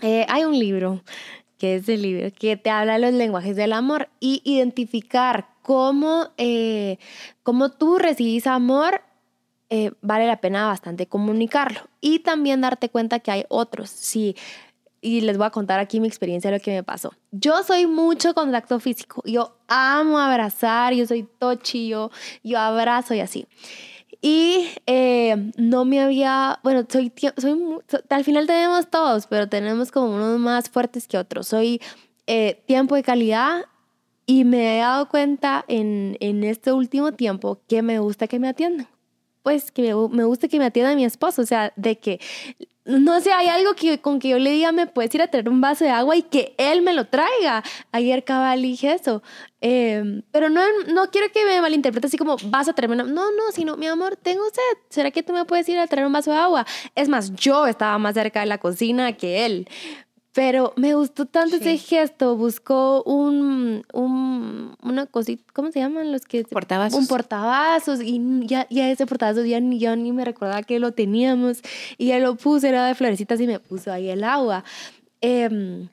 Eh, 0.00 0.26
hay 0.28 0.44
un 0.44 0.58
libro, 0.58 1.02
que 1.58 1.76
es 1.76 1.88
el 1.88 2.02
libro, 2.02 2.30
que 2.32 2.56
te 2.56 2.70
habla 2.70 2.94
de 2.94 2.98
los 3.00 3.12
lenguajes 3.12 3.56
del 3.56 3.72
amor 3.72 4.08
y 4.20 4.40
identificar 4.44 5.48
cómo, 5.62 6.30
eh, 6.38 6.98
cómo 7.42 7.70
tú 7.70 7.98
recibís 7.98 8.46
amor 8.46 9.02
eh, 9.74 9.90
vale 10.02 10.26
la 10.26 10.36
pena 10.36 10.66
bastante 10.66 11.06
comunicarlo 11.06 11.80
y 12.02 12.18
también 12.18 12.60
darte 12.60 12.90
cuenta 12.90 13.20
que 13.20 13.30
hay 13.30 13.44
otros. 13.48 13.88
Sí, 13.88 14.36
y 15.00 15.22
les 15.22 15.38
voy 15.38 15.46
a 15.46 15.50
contar 15.50 15.80
aquí 15.80 15.98
mi 15.98 16.08
experiencia 16.08 16.50
de 16.50 16.58
lo 16.58 16.62
que 16.62 16.72
me 16.72 16.82
pasó. 16.82 17.10
Yo 17.30 17.62
soy 17.62 17.86
mucho 17.86 18.34
contacto 18.34 18.78
físico. 18.80 19.22
Yo 19.24 19.56
amo 19.68 20.18
abrazar, 20.18 20.92
yo 20.92 21.06
soy 21.06 21.26
tochi, 21.38 21.88
yo, 21.88 22.10
abrazo 22.54 23.14
y 23.14 23.20
así. 23.20 23.46
Y 24.20 24.68
eh, 24.84 25.50
no 25.56 25.86
me 25.86 26.02
había, 26.02 26.60
bueno, 26.62 26.84
soy, 26.86 27.10
soy, 27.38 27.80
al 28.10 28.24
final 28.24 28.46
tenemos 28.46 28.90
todos, 28.90 29.26
pero 29.26 29.48
tenemos 29.48 29.90
como 29.90 30.14
unos 30.14 30.38
más 30.38 30.68
fuertes 30.68 31.08
que 31.08 31.16
otros. 31.16 31.48
Soy 31.48 31.80
eh, 32.26 32.62
tiempo 32.66 32.94
de 32.94 33.02
calidad 33.02 33.64
y 34.26 34.44
me 34.44 34.76
he 34.76 34.80
dado 34.80 35.08
cuenta 35.08 35.64
en, 35.66 36.18
en 36.20 36.44
este 36.44 36.74
último 36.74 37.12
tiempo 37.12 37.62
que 37.68 37.80
me 37.80 38.00
gusta 38.00 38.28
que 38.28 38.38
me 38.38 38.48
atiendan 38.48 38.86
pues 39.42 39.72
que 39.72 39.94
me, 40.10 40.24
gusta 40.24 40.48
que 40.48 40.58
me 40.58 40.66
atienda 40.66 40.94
mi 40.94 41.04
esposo, 41.04 41.42
o 41.42 41.46
sea, 41.46 41.72
de 41.76 41.98
que 41.98 42.20
no 42.84 43.20
sé, 43.20 43.32
hay 43.32 43.46
algo 43.46 43.74
que 43.74 44.00
con 44.00 44.18
que 44.18 44.28
yo 44.28 44.38
le 44.40 44.50
diga, 44.50 44.72
me 44.72 44.88
puedes 44.88 45.14
ir 45.14 45.22
a 45.22 45.28
traer 45.28 45.48
un 45.48 45.60
vaso 45.60 45.84
de 45.84 45.90
agua 45.90 46.16
y 46.16 46.22
que 46.22 46.54
él 46.58 46.82
me 46.82 46.92
lo 46.92 47.06
traiga. 47.06 47.62
Ayer 47.92 48.24
cabal 48.24 48.60
dije 48.60 48.92
eso. 48.92 49.22
Em, 49.60 50.22
pero 50.32 50.50
no, 50.50 50.60
no 50.92 51.08
quiero 51.10 51.30
que 51.32 51.44
me 51.44 51.60
malinterprete 51.60 52.08
así 52.08 52.16
como 52.16 52.36
vas 52.46 52.68
a 52.68 52.72
traerme 52.72 52.96
No, 52.96 53.04
no, 53.04 53.52
sino 53.52 53.76
mi 53.76 53.86
amor, 53.86 54.16
tengo 54.16 54.44
sed. 54.46 54.78
¿Será 54.88 55.12
que 55.12 55.22
tú 55.22 55.32
me 55.32 55.44
puedes 55.44 55.68
ir 55.68 55.78
a 55.78 55.86
traer 55.86 56.06
un 56.06 56.12
vaso 56.12 56.32
de 56.32 56.38
agua? 56.38 56.66
Es 56.96 57.08
más, 57.08 57.32
yo 57.34 57.68
estaba 57.68 57.96
más 57.98 58.14
cerca 58.14 58.40
de 58.40 58.46
la 58.46 58.58
cocina 58.58 59.12
que 59.12 59.46
él. 59.46 59.68
Pero 60.34 60.72
me 60.76 60.94
gustó 60.94 61.26
tanto 61.26 61.56
ese 61.56 61.76
gesto. 61.76 62.36
Buscó 62.36 63.02
un, 63.02 63.84
un, 63.92 64.76
una 64.82 65.06
cosita, 65.06 65.44
¿cómo 65.52 65.70
se 65.70 65.80
llaman 65.80 66.10
los 66.10 66.22
que? 66.22 66.44
Portavasos. 66.44 66.98
Un 66.98 67.06
portavasos. 67.06 68.00
Y 68.00 68.20
ya, 68.46 68.66
ya 68.70 68.90
ese 68.90 69.06
portavasos 69.06 69.46
ya, 69.46 69.60
ya 69.60 69.94
ni 69.94 70.12
me 70.12 70.24
recordaba 70.24 70.62
que 70.62 70.78
lo 70.78 70.92
teníamos. 70.92 71.60
Y 71.98 72.08
ya 72.08 72.18
lo 72.18 72.36
puse, 72.36 72.70
era 72.70 72.86
de 72.86 72.94
florecitas 72.94 73.40
y 73.40 73.46
me 73.46 73.60
puso 73.60 73.92
ahí 73.92 74.08
el 74.08 74.24
agua. 74.24 74.64
Em, 75.20 75.88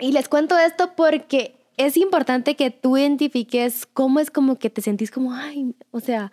y 0.00 0.10
les 0.10 0.28
cuento 0.28 0.58
esto 0.58 0.94
porque 0.96 1.54
es 1.76 1.96
importante 1.96 2.56
que 2.56 2.70
tú 2.70 2.96
identifiques 2.96 3.86
cómo 3.86 4.18
es 4.18 4.30
como 4.30 4.58
que 4.58 4.70
te 4.70 4.82
sentís 4.82 5.10
como, 5.12 5.34
ay, 5.34 5.74
o 5.92 6.00
sea, 6.00 6.32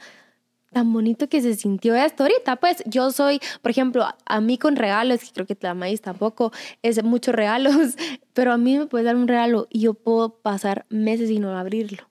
tan 0.71 0.91
bonito 0.93 1.29
que 1.29 1.41
se 1.41 1.55
sintió 1.55 1.95
esto 1.95 2.23
ahorita. 2.23 2.57
Pues 2.57 2.83
yo 2.85 3.11
soy, 3.11 3.39
por 3.61 3.71
ejemplo, 3.71 4.05
a 4.25 4.41
mí 4.41 4.57
con 4.57 4.75
regalos, 4.75 5.23
y 5.23 5.31
creo 5.31 5.45
que 5.45 5.57
la 5.61 5.73
maíz 5.73 6.01
tampoco 6.01 6.51
es 6.81 7.03
muchos 7.03 7.35
regalos, 7.35 7.75
pero 8.33 8.51
a 8.51 8.57
mí 8.57 8.77
me 8.77 8.85
puedes 8.85 9.05
dar 9.05 9.15
un 9.15 9.27
regalo 9.27 9.67
y 9.69 9.81
yo 9.81 9.93
puedo 9.93 10.29
pasar 10.41 10.85
meses 10.89 11.29
y 11.29 11.39
no 11.39 11.57
abrirlo. 11.57 12.09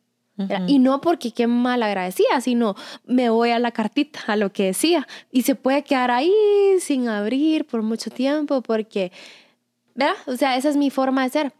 Y 0.68 0.78
no 0.78 1.00
porque 1.00 1.32
qué 1.32 1.48
mal 1.48 1.82
agradecía, 1.82 2.40
sino 2.40 2.76
me 3.04 3.28
voy 3.28 3.50
a 3.50 3.58
la 3.58 3.72
cartita, 3.72 4.20
a 4.28 4.36
lo 4.36 4.52
que 4.52 4.66
decía. 4.66 5.08
Y 5.32 5.42
se 5.42 5.56
puede 5.56 5.82
quedar 5.82 6.12
ahí 6.12 6.32
sin 6.78 7.08
abrir 7.08 7.66
por 7.66 7.82
mucho 7.82 8.08
tiempo 8.10 8.62
porque 8.62 9.10
¿verdad? 9.98 10.14
O 10.26 10.36
sea, 10.36 10.56
esa 10.56 10.68
es 10.68 10.76
mi 10.76 10.90
forma 10.90 11.24
de 11.24 11.30
ser. 11.30 11.52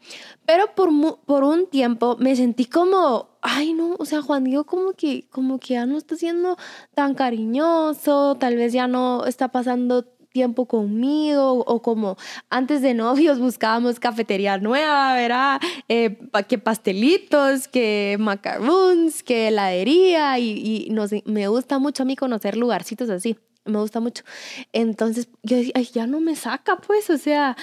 Pero 0.46 0.74
por, 0.77 0.90
por 1.24 1.42
un 1.42 1.66
tiempo 1.66 2.16
me 2.20 2.37
sentí 2.37 2.66
como, 2.66 3.31
ay 3.42 3.72
no, 3.72 3.96
o 3.98 4.05
sea, 4.05 4.22
Juan 4.22 4.44
Diego 4.44 4.64
como 4.64 4.92
que, 4.92 5.29
como 5.29 5.59
que 5.59 5.74
ya 5.74 5.87
no 5.87 5.98
está 5.98 6.14
siendo 6.14 6.57
tan 6.94 7.14
cariñoso, 7.14 8.37
tal 8.37 8.55
vez 8.55 8.72
ya 8.72 8.87
no 8.87 9.27
está 9.27 9.48
pasando 9.48 10.05
tiempo 10.31 10.66
conmigo 10.66 11.53
o 11.53 11.83
como 11.83 12.16
antes 12.48 12.81
de 12.81 12.94
novios 12.94 13.40
buscábamos 13.40 13.98
cafetería 13.98 14.57
nueva, 14.59 15.14
¿verdad? 15.14 15.61
Eh, 15.88 16.18
que 16.46 16.59
pastelitos, 16.59 17.66
que 17.66 18.16
macarons, 18.20 19.24
que 19.24 19.48
heladería 19.48 20.38
y, 20.38 20.87
y 20.88 21.22
me 21.24 21.48
gusta 21.48 21.81
mucho 21.81 22.05
a 22.05 22.07
mí 22.07 22.14
conocer 22.14 22.57
lugarcitos 22.57 23.11
así 23.11 23.37
me 23.64 23.81
gusta 23.81 24.01
mucho. 24.01 24.24
Entonces 24.72 25.29
yo 25.42 25.59
decía, 25.59 25.72
ay, 25.74 25.88
ya 25.92 26.07
no 26.07 26.20
me 26.20 26.37
saca, 26.37 26.79
pues, 26.79 27.11
o 27.11 27.18
sea, 27.18 27.55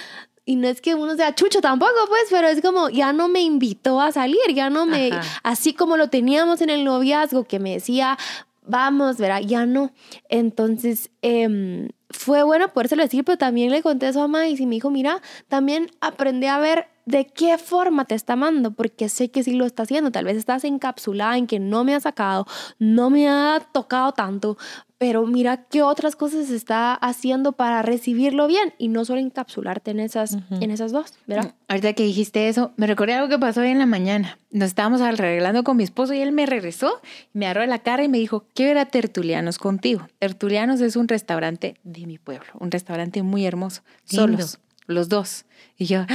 y 0.46 0.56
no 0.56 0.68
es 0.68 0.80
que 0.80 0.94
uno 0.94 1.16
sea 1.16 1.34
chucho 1.34 1.60
tampoco, 1.60 1.92
pues, 2.08 2.22
pero 2.30 2.46
es 2.48 2.62
como 2.62 2.88
ya 2.88 3.12
no 3.12 3.28
me 3.28 3.42
invitó 3.42 4.00
a 4.00 4.12
salir, 4.12 4.38
ya 4.54 4.70
no 4.70 4.86
me, 4.86 5.10
así 5.42 5.74
como 5.74 5.96
lo 5.96 6.08
teníamos 6.08 6.60
en 6.62 6.70
el 6.70 6.84
noviazgo, 6.84 7.44
que 7.44 7.58
me 7.58 7.72
decía, 7.72 8.16
vamos, 8.64 9.18
verá, 9.18 9.40
ya 9.40 9.66
no. 9.66 9.90
Entonces, 10.28 11.10
eh, 11.22 11.88
fue 12.10 12.44
bueno 12.44 12.72
podérselo 12.72 13.02
decir, 13.02 13.24
pero 13.24 13.36
también 13.36 13.70
le 13.72 13.82
conté 13.82 14.08
eso 14.08 14.22
a 14.22 14.28
Maíz 14.28 14.60
y 14.60 14.66
me 14.66 14.76
dijo, 14.76 14.90
mira, 14.90 15.20
también 15.48 15.90
aprendí 16.00 16.46
a 16.46 16.58
ver 16.58 16.88
de 17.06 17.24
qué 17.24 17.56
forma 17.56 18.04
te 18.04 18.16
está 18.16 18.34
amando, 18.34 18.72
porque 18.72 19.08
sé 19.08 19.30
que 19.30 19.44
sí 19.44 19.52
lo 19.52 19.64
está 19.64 19.84
haciendo. 19.84 20.10
Tal 20.10 20.24
vez 20.24 20.36
estás 20.36 20.64
encapsulada 20.64 21.38
en 21.38 21.46
que 21.46 21.60
no 21.60 21.84
me 21.84 21.94
ha 21.94 22.00
sacado, 22.00 22.46
no 22.78 23.10
me 23.10 23.28
ha 23.28 23.60
tocado 23.72 24.12
tanto, 24.12 24.58
pero 24.98 25.24
mira 25.24 25.68
qué 25.68 25.82
otras 25.82 26.16
cosas 26.16 26.50
está 26.50 26.94
haciendo 26.94 27.52
para 27.52 27.82
recibirlo 27.82 28.48
bien 28.48 28.74
y 28.76 28.88
no 28.88 29.04
solo 29.04 29.20
encapsularte 29.20 29.92
en 29.92 30.00
esas, 30.00 30.38
en 30.50 30.70
esas 30.70 30.90
dos, 30.90 31.12
¿verdad? 31.26 31.50
Mm, 31.50 31.54
ahorita 31.68 31.92
que 31.92 32.02
dijiste 32.02 32.48
eso, 32.48 32.72
me 32.76 32.88
recordé 32.88 33.14
algo 33.14 33.28
que 33.28 33.38
pasó 33.38 33.60
hoy 33.60 33.68
en 33.68 33.78
la 33.78 33.86
mañana. 33.86 34.38
Nos 34.50 34.68
estábamos 34.68 35.00
arreglando 35.00 35.62
con 35.62 35.76
mi 35.76 35.84
esposo 35.84 36.12
y 36.12 36.20
él 36.20 36.32
me 36.32 36.44
regresó, 36.46 37.00
me 37.32 37.46
agarró 37.46 37.66
la 37.66 37.80
cara 37.80 38.02
y 38.02 38.08
me 38.08 38.18
dijo, 38.18 38.46
quiero 38.52 38.72
ir 38.72 38.78
a 38.78 38.86
Tertulianos 38.86 39.58
contigo. 39.58 40.08
Tertulianos 40.18 40.80
es 40.80 40.96
un 40.96 41.06
restaurante 41.06 41.76
de 41.84 42.06
mi 42.06 42.18
pueblo, 42.18 42.48
un 42.58 42.72
restaurante 42.72 43.22
muy 43.22 43.46
hermoso, 43.46 43.82
solos, 44.04 44.58
los 44.86 45.08
dos. 45.08 45.44
Y 45.76 45.84
yo, 45.84 46.06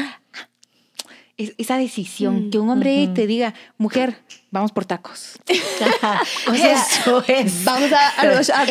ah, 1.40 1.54
esa 1.58 1.78
decisión, 1.78 2.50
que 2.52 2.60
un 2.60 2.70
hombre 2.70 3.08
te 3.14 3.28
diga, 3.28 3.54
mujer, 3.78 4.18
vamos 4.52 4.72
por 4.72 4.86
tacos. 4.86 5.40
o 6.48 6.54
sea, 6.56 6.82
eso 6.82 7.24
es. 7.28 7.64
Vamos 7.64 7.90
a, 7.92 8.26
los 8.26 8.50
a 8.50 8.64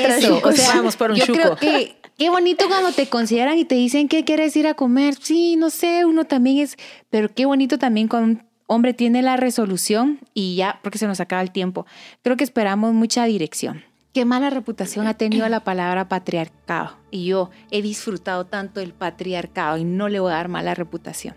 o 0.42 0.52
sea, 0.52 0.76
vamos 0.76 0.96
por 0.96 1.10
un 1.10 1.16
yo 1.16 1.26
chuco. 1.26 1.38
Creo 1.38 1.56
que 1.56 1.96
qué 2.16 2.30
bonito 2.30 2.68
cuando 2.68 2.92
te 2.92 3.08
consideran 3.08 3.58
y 3.58 3.64
te 3.64 3.74
dicen 3.74 4.08
que 4.08 4.24
quieres 4.24 4.54
ir 4.56 4.66
a 4.66 4.74
comer. 4.74 5.14
Sí, 5.20 5.56
no 5.56 5.70
sé, 5.70 6.04
uno 6.04 6.24
también 6.24 6.58
es, 6.58 6.76
pero 7.08 7.32
qué 7.32 7.46
bonito 7.46 7.78
también 7.78 8.08
cuando 8.08 8.40
un 8.40 8.50
hombre 8.66 8.94
tiene 8.94 9.22
la 9.22 9.36
resolución 9.36 10.20
y 10.34 10.56
ya, 10.56 10.80
porque 10.82 10.98
se 10.98 11.06
nos 11.06 11.18
acaba 11.20 11.42
el 11.42 11.50
tiempo. 11.50 11.86
Creo 12.22 12.36
que 12.36 12.44
esperamos 12.44 12.92
mucha 12.92 13.24
dirección. 13.24 13.84
Qué 14.12 14.24
mala 14.24 14.50
reputación 14.50 15.06
ha 15.06 15.14
tenido 15.14 15.48
la 15.48 15.60
palabra 15.60 16.08
patriarcado. 16.08 16.96
Y 17.12 17.26
yo 17.26 17.50
he 17.70 17.80
disfrutado 17.80 18.44
tanto 18.44 18.80
del 18.80 18.92
patriarcado 18.92 19.78
y 19.78 19.84
no 19.84 20.08
le 20.08 20.18
voy 20.18 20.32
a 20.32 20.36
dar 20.36 20.48
mala 20.48 20.74
reputación. 20.74 21.36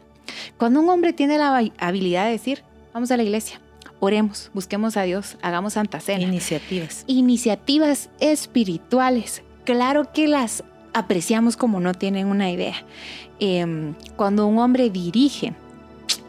Cuando 0.63 0.80
un 0.80 0.88
hombre 0.88 1.12
tiene 1.12 1.38
la 1.38 1.62
habilidad 1.78 2.23
de 2.23 2.32
decir, 2.32 2.63
vamos 2.93 3.12
a 3.12 3.17
la 3.17 3.23
iglesia, 3.23 3.60
oremos, 3.99 4.49
busquemos 4.54 4.95
a 4.95 5.02
Dios, 5.02 5.36
hagamos 5.41 5.73
santa 5.73 5.99
cena. 5.99 6.23
Iniciativas. 6.23 7.04
Iniciativas 7.06 8.10
espirituales. 8.21 9.43
Claro 9.65 10.13
que 10.13 10.30
las 10.30 10.63
apreciamos 10.93 11.58
como 11.58 11.82
no 11.82 11.93
tienen 11.93 12.28
una 12.28 12.49
idea. 12.49 12.76
Em, 13.41 13.93
cuando 14.15 14.47
un 14.47 14.58
hombre 14.58 14.89
dirige, 14.89 15.54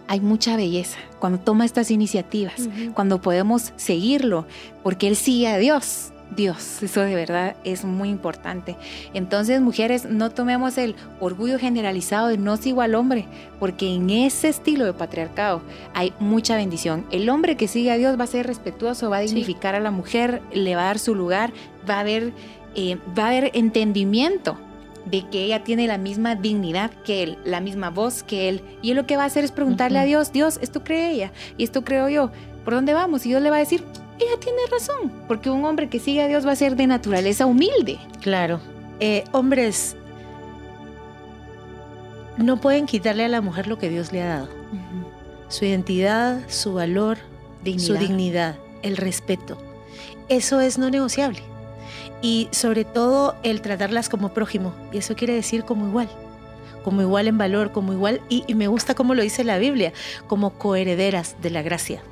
hay 0.08 0.18
mucha 0.18 0.56
belleza. 0.56 0.98
Cuando 1.20 1.38
toma 1.38 1.64
estas 1.64 1.92
iniciativas, 1.92 2.68
cuando 2.94 3.20
podemos 3.20 3.72
seguirlo, 3.76 4.48
porque 4.82 5.06
él 5.06 5.14
sigue 5.14 5.46
a 5.46 5.58
Dios. 5.58 6.12
Dios. 6.34 6.82
Eso 6.82 7.00
de 7.02 7.14
verdad 7.14 7.56
es 7.64 7.84
muy 7.84 8.08
importante. 8.08 8.76
Entonces, 9.12 9.60
mujeres, 9.60 10.04
no 10.04 10.30
tomemos 10.30 10.78
el 10.78 10.94
orgullo 11.20 11.58
generalizado 11.58 12.28
de 12.28 12.38
no 12.38 12.56
sigo 12.56 12.82
al 12.82 12.94
hombre, 12.94 13.26
porque 13.60 13.94
en 13.94 14.10
ese 14.10 14.48
estilo 14.48 14.84
de 14.84 14.92
patriarcado 14.92 15.62
hay 15.94 16.12
mucha 16.18 16.56
bendición. 16.56 17.06
El 17.10 17.28
hombre 17.28 17.56
que 17.56 17.68
sigue 17.68 17.90
a 17.90 17.96
Dios 17.96 18.18
va 18.18 18.24
a 18.24 18.28
ser 18.28 18.46
respetuoso, 18.46 19.10
va 19.10 19.18
a 19.18 19.20
dignificar 19.20 19.74
a 19.74 19.80
la 19.80 19.90
mujer, 19.90 20.42
le 20.52 20.74
va 20.74 20.82
a 20.82 20.86
dar 20.86 20.98
su 20.98 21.14
lugar, 21.14 21.52
va 21.88 21.96
a 21.96 22.00
haber, 22.00 22.32
eh, 22.74 22.98
va 23.16 23.24
a 23.24 23.28
haber 23.28 23.50
entendimiento 23.54 24.58
de 25.04 25.28
que 25.28 25.44
ella 25.44 25.64
tiene 25.64 25.86
la 25.86 25.98
misma 25.98 26.34
dignidad 26.34 26.90
que 27.04 27.22
él, 27.22 27.38
la 27.44 27.60
misma 27.60 27.90
voz 27.90 28.22
que 28.22 28.48
él. 28.48 28.62
Y 28.82 28.90
él 28.90 28.96
lo 28.96 29.06
que 29.06 29.16
va 29.16 29.24
a 29.24 29.26
hacer 29.26 29.44
es 29.44 29.52
preguntarle 29.52 29.98
a 29.98 30.04
Dios, 30.04 30.32
Dios, 30.32 30.58
esto 30.62 30.82
cree 30.82 31.12
ella 31.12 31.32
y 31.58 31.64
esto 31.64 31.84
creo 31.84 32.08
yo, 32.08 32.30
¿por 32.64 32.74
dónde 32.74 32.94
vamos? 32.94 33.26
Y 33.26 33.28
Dios 33.28 33.42
le 33.42 33.50
va 33.50 33.56
a 33.56 33.60
decir, 33.60 33.84
ella 34.24 34.40
tiene 34.40 34.60
razón, 34.70 35.12
porque 35.28 35.50
un 35.50 35.64
hombre 35.64 35.88
que 35.88 36.00
sigue 36.00 36.22
a 36.22 36.28
Dios 36.28 36.46
va 36.46 36.52
a 36.52 36.56
ser 36.56 36.76
de 36.76 36.86
naturaleza 36.86 37.46
humilde. 37.46 37.98
Claro. 38.20 38.60
Eh, 39.00 39.24
hombres 39.32 39.96
no 42.36 42.60
pueden 42.60 42.86
quitarle 42.86 43.24
a 43.24 43.28
la 43.28 43.40
mujer 43.40 43.66
lo 43.66 43.78
que 43.78 43.88
Dios 43.88 44.12
le 44.12 44.22
ha 44.22 44.26
dado. 44.26 44.48
Su 45.48 45.64
identidad, 45.64 46.40
su 46.48 46.74
valor, 46.74 47.18
su 47.78 47.94
dignidad, 47.94 48.56
el 48.82 48.96
respeto. 48.96 49.58
Eso 50.28 50.60
es 50.60 50.78
no 50.78 50.90
negociable. 50.90 51.42
Y 52.22 52.48
sobre 52.50 52.84
todo 52.84 53.36
el 53.42 53.60
tratarlas 53.60 54.08
como 54.08 54.30
prójimo. 54.30 54.74
Y 54.92 54.98
eso 54.98 55.14
quiere 55.14 55.34
decir 55.34 55.64
como 55.64 55.86
igual. 55.86 56.08
Como 56.82 57.02
igual 57.02 57.28
en 57.28 57.38
valor, 57.38 57.72
como 57.72 57.92
igual. 57.92 58.20
Y, 58.28 58.44
y 58.46 58.54
me 58.54 58.66
gusta 58.66 58.94
como 58.94 59.14
lo 59.14 59.22
dice 59.22 59.44
la 59.44 59.58
Biblia, 59.58 59.92
como 60.26 60.58
coherederas 60.58 61.36
de 61.40 61.50
la 61.50 61.62
gracia. 61.62 62.02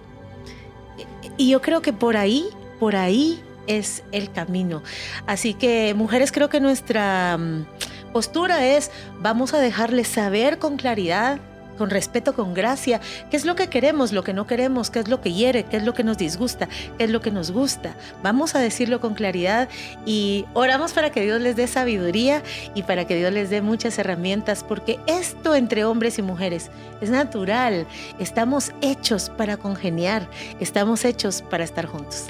Y 1.36 1.50
yo 1.50 1.62
creo 1.62 1.82
que 1.82 1.92
por 1.92 2.16
ahí, 2.16 2.46
por 2.78 2.96
ahí 2.96 3.40
es 3.66 4.02
el 4.12 4.30
camino. 4.30 4.82
Así 5.26 5.54
que 5.54 5.94
mujeres, 5.94 6.32
creo 6.32 6.48
que 6.48 6.60
nuestra 6.60 7.38
mm, 7.38 7.66
postura 8.12 8.66
es, 8.66 8.90
vamos 9.20 9.54
a 9.54 9.58
dejarles 9.58 10.08
saber 10.08 10.58
con 10.58 10.76
claridad 10.76 11.40
con 11.78 11.90
respeto, 11.90 12.34
con 12.34 12.54
gracia, 12.54 13.00
qué 13.30 13.36
es 13.36 13.44
lo 13.44 13.54
que 13.54 13.68
queremos, 13.68 14.12
lo 14.12 14.22
que 14.22 14.32
no 14.32 14.46
queremos, 14.46 14.90
qué 14.90 15.00
es 15.00 15.08
lo 15.08 15.20
que 15.20 15.32
hiere, 15.32 15.64
qué 15.64 15.78
es 15.78 15.84
lo 15.84 15.94
que 15.94 16.04
nos 16.04 16.18
disgusta, 16.18 16.68
qué 16.98 17.04
es 17.04 17.10
lo 17.10 17.20
que 17.20 17.30
nos 17.30 17.50
gusta. 17.50 17.94
Vamos 18.22 18.54
a 18.54 18.58
decirlo 18.58 19.00
con 19.00 19.14
claridad 19.14 19.68
y 20.06 20.44
oramos 20.54 20.92
para 20.92 21.10
que 21.10 21.22
Dios 21.22 21.40
les 21.40 21.56
dé 21.56 21.66
sabiduría 21.66 22.42
y 22.74 22.82
para 22.82 23.06
que 23.06 23.16
Dios 23.16 23.32
les 23.32 23.50
dé 23.50 23.62
muchas 23.62 23.98
herramientas, 23.98 24.64
porque 24.64 24.98
esto 25.06 25.54
entre 25.54 25.84
hombres 25.84 26.18
y 26.18 26.22
mujeres 26.22 26.70
es 27.00 27.10
natural. 27.10 27.86
Estamos 28.18 28.72
hechos 28.80 29.30
para 29.30 29.56
congeniar, 29.56 30.28
estamos 30.60 31.04
hechos 31.04 31.42
para 31.42 31.64
estar 31.64 31.86
juntos. 31.86 32.26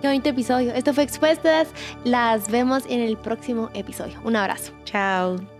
Qué 0.00 0.08
bonito 0.08 0.28
episodio. 0.28 0.72
Esto 0.74 0.92
fue 0.92 1.04
Expuestas. 1.04 1.68
Las 2.04 2.50
vemos 2.50 2.84
en 2.88 3.00
el 3.00 3.16
próximo 3.16 3.70
episodio. 3.74 4.20
Un 4.24 4.36
abrazo. 4.36 4.72
Chao. 4.84 5.55